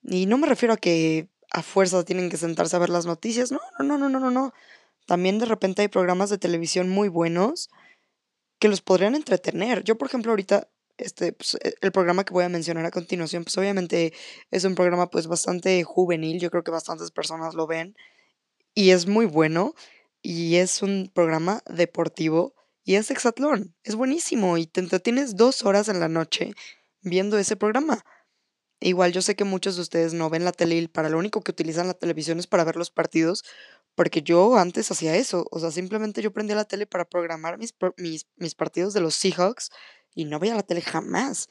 y 0.03 0.25
no 0.25 0.37
me 0.37 0.47
refiero 0.47 0.73
a 0.73 0.77
que 0.77 1.29
a 1.51 1.61
fuerza 1.61 2.03
tienen 2.03 2.29
que 2.29 2.37
sentarse 2.37 2.75
a 2.75 2.79
ver 2.79 2.89
las 2.89 3.05
noticias. 3.05 3.51
No, 3.51 3.59
no, 3.79 3.97
no, 3.97 4.09
no, 4.09 4.19
no, 4.19 4.31
no. 4.31 4.53
También 5.05 5.39
de 5.39 5.45
repente 5.45 5.81
hay 5.81 5.87
programas 5.89 6.29
de 6.29 6.37
televisión 6.37 6.89
muy 6.89 7.09
buenos 7.09 7.69
que 8.59 8.69
los 8.69 8.81
podrían 8.81 9.15
entretener. 9.15 9.83
Yo, 9.83 9.97
por 9.97 10.07
ejemplo, 10.07 10.31
ahorita, 10.31 10.69
este, 10.97 11.33
pues, 11.33 11.55
e, 11.55 11.75
el 11.81 11.91
programa 11.91 12.23
que 12.23 12.33
voy 12.33 12.45
a 12.45 12.49
mencionar 12.49 12.85
a 12.85 12.91
continuación, 12.91 13.43
pues 13.43 13.57
obviamente 13.57 14.13
es 14.51 14.63
un 14.63 14.75
programa 14.75 15.09
pues 15.09 15.27
bastante 15.27 15.83
juvenil. 15.83 16.39
Yo 16.39 16.51
creo 16.51 16.63
que 16.63 16.71
bastantes 16.71 17.11
personas 17.11 17.53
lo 17.55 17.67
ven. 17.67 17.95
Y 18.73 18.91
es 18.91 19.07
muy 19.07 19.25
bueno. 19.25 19.75
Y 20.21 20.55
es 20.57 20.81
un 20.81 21.11
programa 21.13 21.61
deportivo. 21.67 22.55
Y 22.83 22.95
es 22.95 23.11
Exatlón. 23.11 23.75
Es 23.83 23.95
buenísimo. 23.95 24.57
Y 24.57 24.67
te 24.67 24.79
entretienes 24.79 25.35
dos 25.35 25.63
horas 25.65 25.89
en 25.89 25.99
la 25.99 26.07
noche 26.07 26.53
viendo 27.01 27.37
ese 27.37 27.55
programa. 27.55 28.05
Igual 28.83 29.11
yo 29.13 29.21
sé 29.21 29.35
que 29.35 29.43
muchos 29.43 29.75
de 29.75 29.83
ustedes 29.83 30.13
no 30.13 30.31
ven 30.31 30.43
la 30.43 30.51
tele 30.51 30.75
y 30.75 30.87
para 30.87 31.07
lo 31.07 31.19
único 31.19 31.41
que 31.41 31.51
utilizan 31.51 31.87
la 31.87 31.93
televisión 31.93 32.39
es 32.39 32.47
para 32.47 32.63
ver 32.63 32.75
los 32.75 32.89
partidos, 32.89 33.43
porque 33.93 34.23
yo 34.23 34.57
antes 34.57 34.89
hacía 34.89 35.15
eso, 35.15 35.45
o 35.51 35.59
sea, 35.59 35.69
simplemente 35.69 36.23
yo 36.23 36.33
prendía 36.33 36.55
la 36.55 36.65
tele 36.65 36.87
para 36.87 37.05
programar 37.05 37.59
mis, 37.59 37.75
mis, 37.97 38.25
mis 38.37 38.55
partidos 38.55 38.93
de 38.93 39.01
los 39.01 39.13
Seahawks 39.13 39.69
y 40.15 40.25
no 40.25 40.39
veía 40.39 40.55
la 40.55 40.63
tele 40.63 40.81
jamás. 40.81 41.47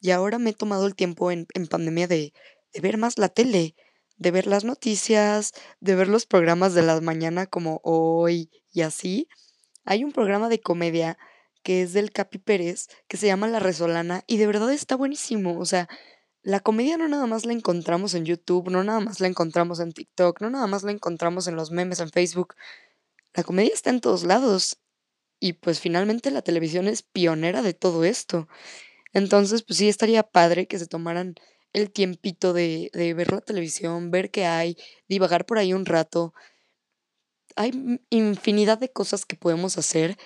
Y 0.00 0.10
ahora 0.12 0.38
me 0.38 0.50
he 0.50 0.54
tomado 0.54 0.86
el 0.86 0.94
tiempo 0.94 1.30
en, 1.30 1.46
en 1.52 1.66
pandemia 1.66 2.08
de, 2.08 2.32
de 2.72 2.80
ver 2.80 2.96
más 2.96 3.18
la 3.18 3.28
tele, 3.28 3.76
de 4.16 4.30
ver 4.30 4.46
las 4.46 4.64
noticias, 4.64 5.52
de 5.80 5.94
ver 5.94 6.08
los 6.08 6.24
programas 6.24 6.72
de 6.72 6.82
la 6.82 6.98
mañana 7.02 7.46
como 7.46 7.82
hoy 7.84 8.50
y 8.72 8.80
así. 8.80 9.28
Hay 9.84 10.02
un 10.02 10.12
programa 10.12 10.48
de 10.48 10.60
comedia 10.60 11.18
que 11.62 11.82
es 11.82 11.92
del 11.92 12.10
Capi 12.10 12.38
Pérez, 12.38 12.88
que 13.06 13.18
se 13.18 13.26
llama 13.26 13.48
La 13.48 13.60
Resolana, 13.60 14.24
y 14.26 14.38
de 14.38 14.46
verdad 14.46 14.72
está 14.72 14.96
buenísimo. 14.96 15.58
O 15.58 15.66
sea, 15.66 15.88
la 16.42 16.60
comedia 16.60 16.96
no 16.96 17.08
nada 17.08 17.26
más 17.26 17.44
la 17.44 17.52
encontramos 17.52 18.14
en 18.14 18.24
YouTube, 18.24 18.70
no 18.70 18.82
nada 18.84 19.00
más 19.00 19.20
la 19.20 19.28
encontramos 19.28 19.80
en 19.80 19.92
TikTok, 19.92 20.40
no 20.40 20.50
nada 20.50 20.66
más 20.66 20.82
la 20.82 20.92
encontramos 20.92 21.46
en 21.46 21.56
los 21.56 21.70
memes 21.70 22.00
en 22.00 22.10
Facebook. 22.10 22.54
La 23.34 23.44
comedia 23.44 23.72
está 23.74 23.90
en 23.90 24.00
todos 24.00 24.24
lados. 24.24 24.78
Y 25.40 25.54
pues 25.54 25.80
finalmente 25.80 26.30
la 26.30 26.42
televisión 26.42 26.86
es 26.88 27.02
pionera 27.02 27.62
de 27.62 27.74
todo 27.74 28.04
esto. 28.04 28.48
Entonces, 29.12 29.62
pues 29.62 29.78
sí 29.78 29.88
estaría 29.88 30.22
padre 30.22 30.66
que 30.66 30.78
se 30.78 30.86
tomaran 30.86 31.34
el 31.72 31.90
tiempito 31.90 32.52
de, 32.52 32.90
de 32.92 33.14
ver 33.14 33.32
la 33.32 33.40
televisión, 33.40 34.10
ver 34.10 34.30
qué 34.30 34.46
hay, 34.46 34.76
divagar 35.08 35.46
por 35.46 35.58
ahí 35.58 35.72
un 35.72 35.86
rato. 35.86 36.34
Hay 37.56 38.00
infinidad 38.10 38.78
de 38.78 38.92
cosas 38.92 39.24
que 39.24 39.36
podemos 39.36 39.78
hacer 39.78 40.16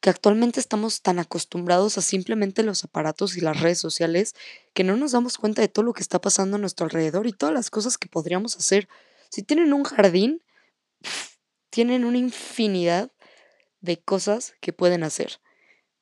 que 0.00 0.10
actualmente 0.10 0.60
estamos 0.60 1.02
tan 1.02 1.18
acostumbrados 1.18 1.98
a 1.98 2.02
simplemente 2.02 2.62
los 2.62 2.84
aparatos 2.84 3.36
y 3.36 3.40
las 3.40 3.60
redes 3.60 3.78
sociales 3.78 4.34
que 4.72 4.84
no 4.84 4.96
nos 4.96 5.12
damos 5.12 5.36
cuenta 5.36 5.60
de 5.60 5.68
todo 5.68 5.84
lo 5.84 5.92
que 5.92 6.02
está 6.02 6.20
pasando 6.20 6.56
a 6.56 6.60
nuestro 6.60 6.84
alrededor 6.84 7.26
y 7.26 7.32
todas 7.32 7.54
las 7.54 7.70
cosas 7.70 7.98
que 7.98 8.08
podríamos 8.08 8.56
hacer. 8.56 8.88
Si 9.28 9.42
tienen 9.42 9.72
un 9.72 9.84
jardín, 9.84 10.42
tienen 11.68 12.04
una 12.04 12.18
infinidad 12.18 13.12
de 13.80 14.00
cosas 14.00 14.54
que 14.60 14.72
pueden 14.72 15.04
hacer. 15.04 15.40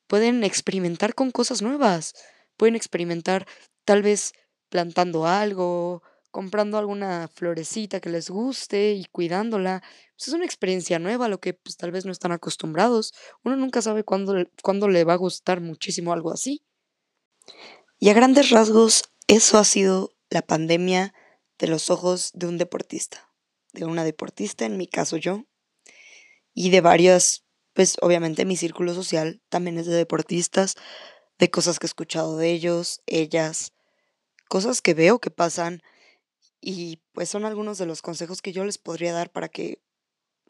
Pueden 0.07 0.43
experimentar 0.43 1.13
con 1.13 1.31
cosas 1.31 1.61
nuevas. 1.61 2.15
Pueden 2.57 2.75
experimentar 2.75 3.45
tal 3.85 4.01
vez 4.01 4.33
plantando 4.69 5.27
algo, 5.27 6.03
comprando 6.31 6.77
alguna 6.77 7.27
florecita 7.27 7.99
que 7.99 8.09
les 8.09 8.29
guste 8.29 8.93
y 8.93 9.05
cuidándola. 9.05 9.81
Pues, 10.15 10.27
es 10.27 10.33
una 10.33 10.45
experiencia 10.45 10.99
nueva 10.99 11.27
lo 11.27 11.39
que 11.39 11.53
pues, 11.53 11.77
tal 11.77 11.91
vez 11.91 12.05
no 12.05 12.11
están 12.11 12.31
acostumbrados. 12.31 13.13
Uno 13.43 13.55
nunca 13.55 13.81
sabe 13.81 14.03
cuándo, 14.03 14.35
cuándo 14.61 14.87
le 14.87 15.03
va 15.03 15.13
a 15.13 15.17
gustar 15.17 15.61
muchísimo 15.61 16.13
algo 16.13 16.31
así. 16.31 16.63
Y 17.99 18.09
a 18.09 18.13
grandes 18.13 18.49
rasgos, 18.49 19.03
eso 19.27 19.57
ha 19.57 19.63
sido 19.63 20.11
la 20.29 20.41
pandemia 20.41 21.13
de 21.57 21.67
los 21.67 21.89
ojos 21.89 22.31
de 22.33 22.47
un 22.47 22.57
deportista, 22.57 23.29
de 23.73 23.85
una 23.85 24.03
deportista, 24.03 24.65
en 24.65 24.77
mi 24.77 24.87
caso 24.87 25.17
yo, 25.17 25.43
y 26.53 26.69
de 26.69 26.81
varias, 26.81 27.43
pues 27.73 27.97
obviamente 28.01 28.45
mi 28.45 28.55
círculo 28.55 28.93
social 28.93 29.41
también 29.49 29.77
es 29.77 29.85
de 29.85 29.95
deportistas, 29.95 30.75
de 31.37 31.51
cosas 31.51 31.79
que 31.79 31.85
he 31.85 31.89
escuchado 31.89 32.37
de 32.37 32.51
ellos, 32.51 33.01
ellas, 33.05 33.73
cosas 34.47 34.81
que 34.81 34.93
veo 34.93 35.19
que 35.19 35.31
pasan 35.31 35.81
y 36.61 37.01
pues 37.13 37.29
son 37.29 37.45
algunos 37.45 37.77
de 37.77 37.85
los 37.85 38.01
consejos 38.01 38.41
que 38.41 38.51
yo 38.51 38.65
les 38.65 38.77
podría 38.77 39.13
dar 39.13 39.31
para 39.31 39.49
que 39.49 39.81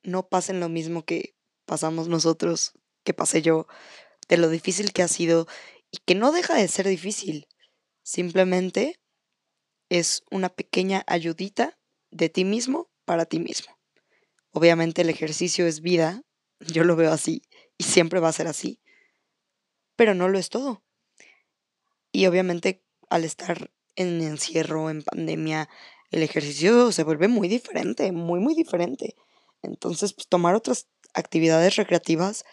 no 0.03 0.27
pasen 0.27 0.59
lo 0.59 0.69
mismo 0.69 1.05
que 1.05 1.35
pasamos 1.65 2.07
nosotros, 2.07 2.73
que 3.03 3.13
pasé 3.13 3.41
yo, 3.41 3.67
de 4.27 4.37
lo 4.37 4.49
difícil 4.49 4.91
que 4.93 5.03
ha 5.03 5.07
sido 5.07 5.47
y 5.91 5.97
que 5.97 6.15
no 6.15 6.31
deja 6.31 6.55
de 6.55 6.67
ser 6.67 6.87
difícil. 6.87 7.47
Simplemente 8.03 8.99
es 9.89 10.23
una 10.31 10.49
pequeña 10.49 11.03
ayudita 11.07 11.77
de 12.11 12.29
ti 12.29 12.45
mismo 12.45 12.89
para 13.05 13.25
ti 13.25 13.39
mismo. 13.39 13.77
Obviamente 14.51 15.01
el 15.01 15.09
ejercicio 15.09 15.67
es 15.67 15.81
vida, 15.81 16.23
yo 16.59 16.83
lo 16.83 16.95
veo 16.95 17.11
así 17.11 17.43
y 17.77 17.83
siempre 17.83 18.19
va 18.19 18.29
a 18.29 18.33
ser 18.33 18.47
así, 18.47 18.81
pero 19.95 20.13
no 20.13 20.27
lo 20.27 20.39
es 20.39 20.49
todo. 20.49 20.83
Y 22.11 22.25
obviamente 22.25 22.83
al 23.09 23.25
estar 23.25 23.71
en 23.95 24.21
encierro, 24.21 24.89
en 24.89 25.03
pandemia, 25.03 25.69
el 26.11 26.23
ejercicio 26.23 26.91
se 26.91 27.03
vuelve 27.03 27.27
muy 27.27 27.47
diferente, 27.47 28.11
muy, 28.11 28.39
muy 28.39 28.55
diferente. 28.55 29.15
Entonces, 29.61 30.13
pues, 30.13 30.27
tomar 30.27 30.55
otras 30.55 30.87
actividades 31.13 31.75
recreativas 31.75 32.45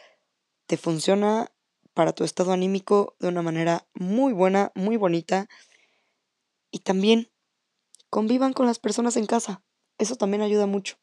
te 0.66 0.76
funciona 0.76 1.52
para 1.94 2.12
tu 2.12 2.24
estado 2.24 2.52
anímico 2.52 3.16
de 3.20 3.28
una 3.28 3.42
manera 3.42 3.88
muy 3.94 4.32
buena, 4.32 4.72
muy 4.74 4.96
bonita. 4.96 5.48
Y 6.70 6.80
también 6.80 7.30
convivan 8.10 8.52
con 8.52 8.66
las 8.66 8.78
personas 8.78 9.16
en 9.16 9.26
casa. 9.26 9.62
Eso 9.98 10.16
también 10.16 10.42
ayuda 10.42 10.66
mucho. 10.66 10.98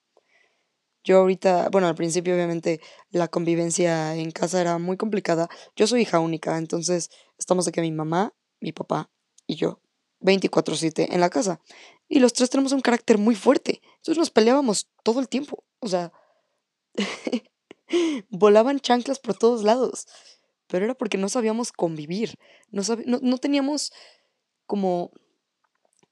Yo 1.03 1.17
ahorita, 1.17 1.69
bueno, 1.69 1.87
al 1.87 1.95
principio 1.95 2.33
obviamente 2.33 2.79
la 3.09 3.27
convivencia 3.27 4.15
en 4.15 4.31
casa 4.31 4.61
era 4.61 4.77
muy 4.77 4.95
complicada. 4.95 5.49
Yo 5.75 5.85
soy 5.85 6.01
hija 6.01 6.19
única, 6.19 6.57
entonces 6.57 7.09
estamos 7.37 7.67
aquí 7.67 7.81
mi 7.81 7.91
mamá, 7.91 8.33
mi 8.61 8.71
papá 8.71 9.11
y 9.45 9.55
yo, 9.55 9.81
24/7 10.23 11.13
en 11.13 11.21
la 11.21 11.29
casa. 11.29 11.59
Y 12.09 12.19
los 12.19 12.33
tres 12.33 12.49
tenemos 12.49 12.71
un 12.71 12.81
carácter 12.81 13.17
muy 13.17 13.35
fuerte. 13.35 13.81
Entonces 13.97 14.17
nos 14.17 14.29
peleábamos 14.29 14.89
todo 15.03 15.19
el 15.19 15.29
tiempo. 15.29 15.63
O 15.79 15.87
sea, 15.87 16.11
volaban 18.29 18.79
chanclas 18.79 19.19
por 19.19 19.37
todos 19.37 19.63
lados. 19.63 20.07
Pero 20.67 20.85
era 20.85 20.95
porque 20.95 21.17
no 21.17 21.29
sabíamos 21.29 21.71
convivir. 21.71 22.37
No, 22.71 22.81
no, 23.05 23.19
no 23.21 23.37
teníamos 23.37 23.93
como 24.65 25.11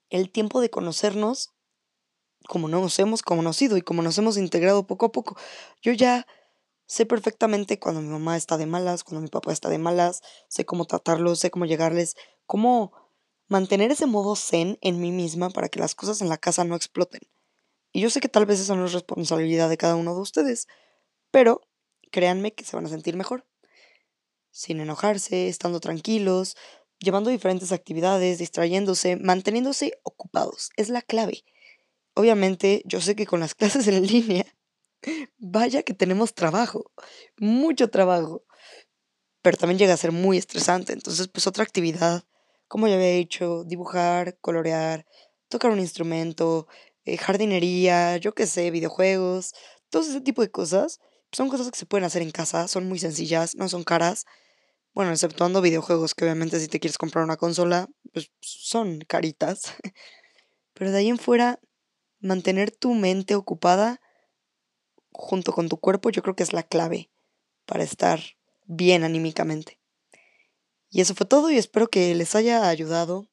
el 0.09 0.29
tiempo 0.29 0.61
de 0.61 0.69
conocernos 0.69 1.49
como 2.47 2.67
nos 2.67 2.97
hemos 2.99 3.21
conocido 3.21 3.77
y 3.77 3.81
como 3.81 4.01
nos 4.01 4.17
hemos 4.17 4.37
integrado 4.37 4.87
poco 4.87 5.05
a 5.05 5.11
poco. 5.11 5.37
Yo 5.81 5.93
ya 5.93 6.27
sé 6.85 7.05
perfectamente 7.05 7.79
cuando 7.79 8.01
mi 8.01 8.09
mamá 8.09 8.37
está 8.37 8.57
de 8.57 8.65
malas, 8.65 9.03
cuando 9.03 9.21
mi 9.21 9.29
papá 9.29 9.53
está 9.53 9.69
de 9.69 9.77
malas, 9.77 10.21
sé 10.47 10.65
cómo 10.65 10.85
tratarlos, 10.85 11.39
sé 11.39 11.51
cómo 11.51 11.65
llegarles, 11.65 12.15
cómo 12.45 12.91
mantener 13.51 13.91
ese 13.91 14.05
modo 14.05 14.37
zen 14.37 14.77
en 14.79 15.01
mí 15.01 15.11
misma 15.11 15.49
para 15.49 15.67
que 15.67 15.81
las 15.81 15.93
cosas 15.93 16.21
en 16.21 16.29
la 16.29 16.37
casa 16.37 16.63
no 16.63 16.77
exploten. 16.77 17.19
Y 17.91 17.99
yo 17.99 18.09
sé 18.09 18.21
que 18.21 18.29
tal 18.29 18.45
vez 18.45 18.61
esa 18.61 18.75
no 18.75 18.85
es 18.85 18.93
responsabilidad 18.93 19.67
de 19.67 19.75
cada 19.75 19.97
uno 19.97 20.15
de 20.15 20.21
ustedes, 20.21 20.67
pero 21.31 21.59
créanme 22.11 22.53
que 22.53 22.63
se 22.63 22.77
van 22.77 22.85
a 22.85 22.89
sentir 22.89 23.17
mejor. 23.17 23.45
Sin 24.51 24.79
enojarse, 24.79 25.49
estando 25.49 25.81
tranquilos, 25.81 26.55
llevando 26.97 27.29
diferentes 27.29 27.73
actividades, 27.73 28.39
distrayéndose, 28.39 29.17
manteniéndose 29.17 29.99
ocupados. 30.03 30.69
Es 30.77 30.87
la 30.87 31.01
clave. 31.01 31.43
Obviamente, 32.13 32.81
yo 32.85 33.01
sé 33.01 33.17
que 33.17 33.25
con 33.25 33.41
las 33.41 33.53
clases 33.55 33.85
en 33.89 34.07
línea, 34.07 34.45
vaya 35.37 35.83
que 35.83 35.93
tenemos 35.93 36.33
trabajo, 36.33 36.89
mucho 37.35 37.89
trabajo, 37.89 38.45
pero 39.41 39.57
también 39.57 39.77
llega 39.77 39.93
a 39.93 39.97
ser 39.97 40.13
muy 40.13 40.37
estresante. 40.37 40.93
Entonces, 40.93 41.27
pues 41.27 41.47
otra 41.47 41.65
actividad, 41.65 42.23
como 42.71 42.87
ya 42.87 42.95
había 42.95 43.09
dicho, 43.09 43.65
dibujar, 43.65 44.37
colorear, 44.39 45.05
tocar 45.49 45.71
un 45.71 45.79
instrumento, 45.79 46.69
eh, 47.03 47.17
jardinería, 47.17 48.15
yo 48.15 48.33
qué 48.33 48.47
sé, 48.47 48.71
videojuegos, 48.71 49.53
todo 49.89 50.03
ese 50.03 50.21
tipo 50.21 50.41
de 50.41 50.51
cosas, 50.51 51.01
son 51.33 51.49
cosas 51.49 51.69
que 51.69 51.77
se 51.77 51.85
pueden 51.85 52.05
hacer 52.05 52.21
en 52.21 52.31
casa, 52.31 52.69
son 52.69 52.87
muy 52.87 52.97
sencillas, 52.97 53.55
no 53.57 53.67
son 53.67 53.83
caras. 53.83 54.25
Bueno, 54.93 55.11
exceptuando 55.11 55.59
videojuegos, 55.61 56.15
que 56.15 56.23
obviamente 56.23 56.61
si 56.61 56.69
te 56.69 56.79
quieres 56.79 56.97
comprar 56.97 57.25
una 57.25 57.35
consola, 57.35 57.89
pues 58.13 58.31
son 58.39 59.01
caritas. 59.01 59.73
Pero 60.73 60.91
de 60.91 60.99
ahí 60.99 61.09
en 61.09 61.17
fuera, 61.17 61.59
mantener 62.21 62.71
tu 62.71 62.93
mente 62.93 63.35
ocupada 63.35 63.99
junto 65.11 65.51
con 65.51 65.67
tu 65.67 65.75
cuerpo 65.75 66.09
yo 66.09 66.21
creo 66.21 66.37
que 66.37 66.43
es 66.43 66.53
la 66.53 66.63
clave 66.63 67.11
para 67.65 67.83
estar 67.83 68.21
bien 68.65 69.03
anímicamente. 69.03 69.80
Y 70.91 70.99
eso 70.99 71.15
fue 71.15 71.25
todo 71.25 71.49
y 71.49 71.57
espero 71.57 71.87
que 71.87 72.13
les 72.13 72.35
haya 72.35 72.67
ayudado, 72.67 73.25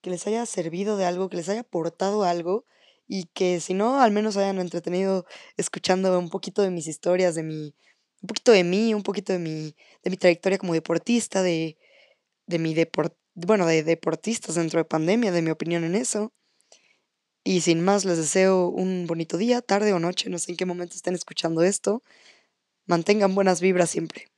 que 0.00 0.08
les 0.08 0.26
haya 0.26 0.46
servido 0.46 0.96
de 0.96 1.04
algo, 1.04 1.28
que 1.28 1.36
les 1.36 1.48
haya 1.50 1.60
aportado 1.60 2.24
algo 2.24 2.64
y 3.06 3.24
que 3.26 3.60
si 3.60 3.74
no, 3.74 4.00
al 4.00 4.10
menos 4.10 4.38
hayan 4.38 4.58
entretenido 4.58 5.26
escuchando 5.58 6.18
un 6.18 6.30
poquito 6.30 6.62
de 6.62 6.70
mis 6.70 6.86
historias, 6.86 7.34
de 7.34 7.42
mi, 7.42 7.74
un 8.22 8.26
poquito 8.26 8.52
de 8.52 8.64
mí, 8.64 8.94
un 8.94 9.02
poquito 9.02 9.34
de 9.34 9.38
mi, 9.38 9.76
de 10.02 10.10
mi 10.10 10.16
trayectoria 10.16 10.56
como 10.56 10.72
deportista, 10.72 11.42
de, 11.42 11.76
de 12.46 12.58
mi 12.58 12.72
deport, 12.72 13.14
bueno, 13.34 13.66
de 13.66 13.82
deportistas 13.82 14.54
dentro 14.54 14.78
de 14.80 14.84
pandemia, 14.86 15.30
de 15.30 15.42
mi 15.42 15.50
opinión 15.50 15.84
en 15.84 15.94
eso. 15.94 16.32
Y 17.44 17.60
sin 17.60 17.82
más, 17.82 18.06
les 18.06 18.16
deseo 18.16 18.68
un 18.68 19.06
bonito 19.06 19.36
día, 19.36 19.60
tarde 19.60 19.92
o 19.92 19.98
noche, 19.98 20.30
no 20.30 20.38
sé 20.38 20.52
en 20.52 20.56
qué 20.56 20.64
momento 20.64 20.94
estén 20.96 21.14
escuchando 21.14 21.62
esto. 21.62 22.02
Mantengan 22.86 23.34
buenas 23.34 23.60
vibras 23.60 23.90
siempre. 23.90 24.28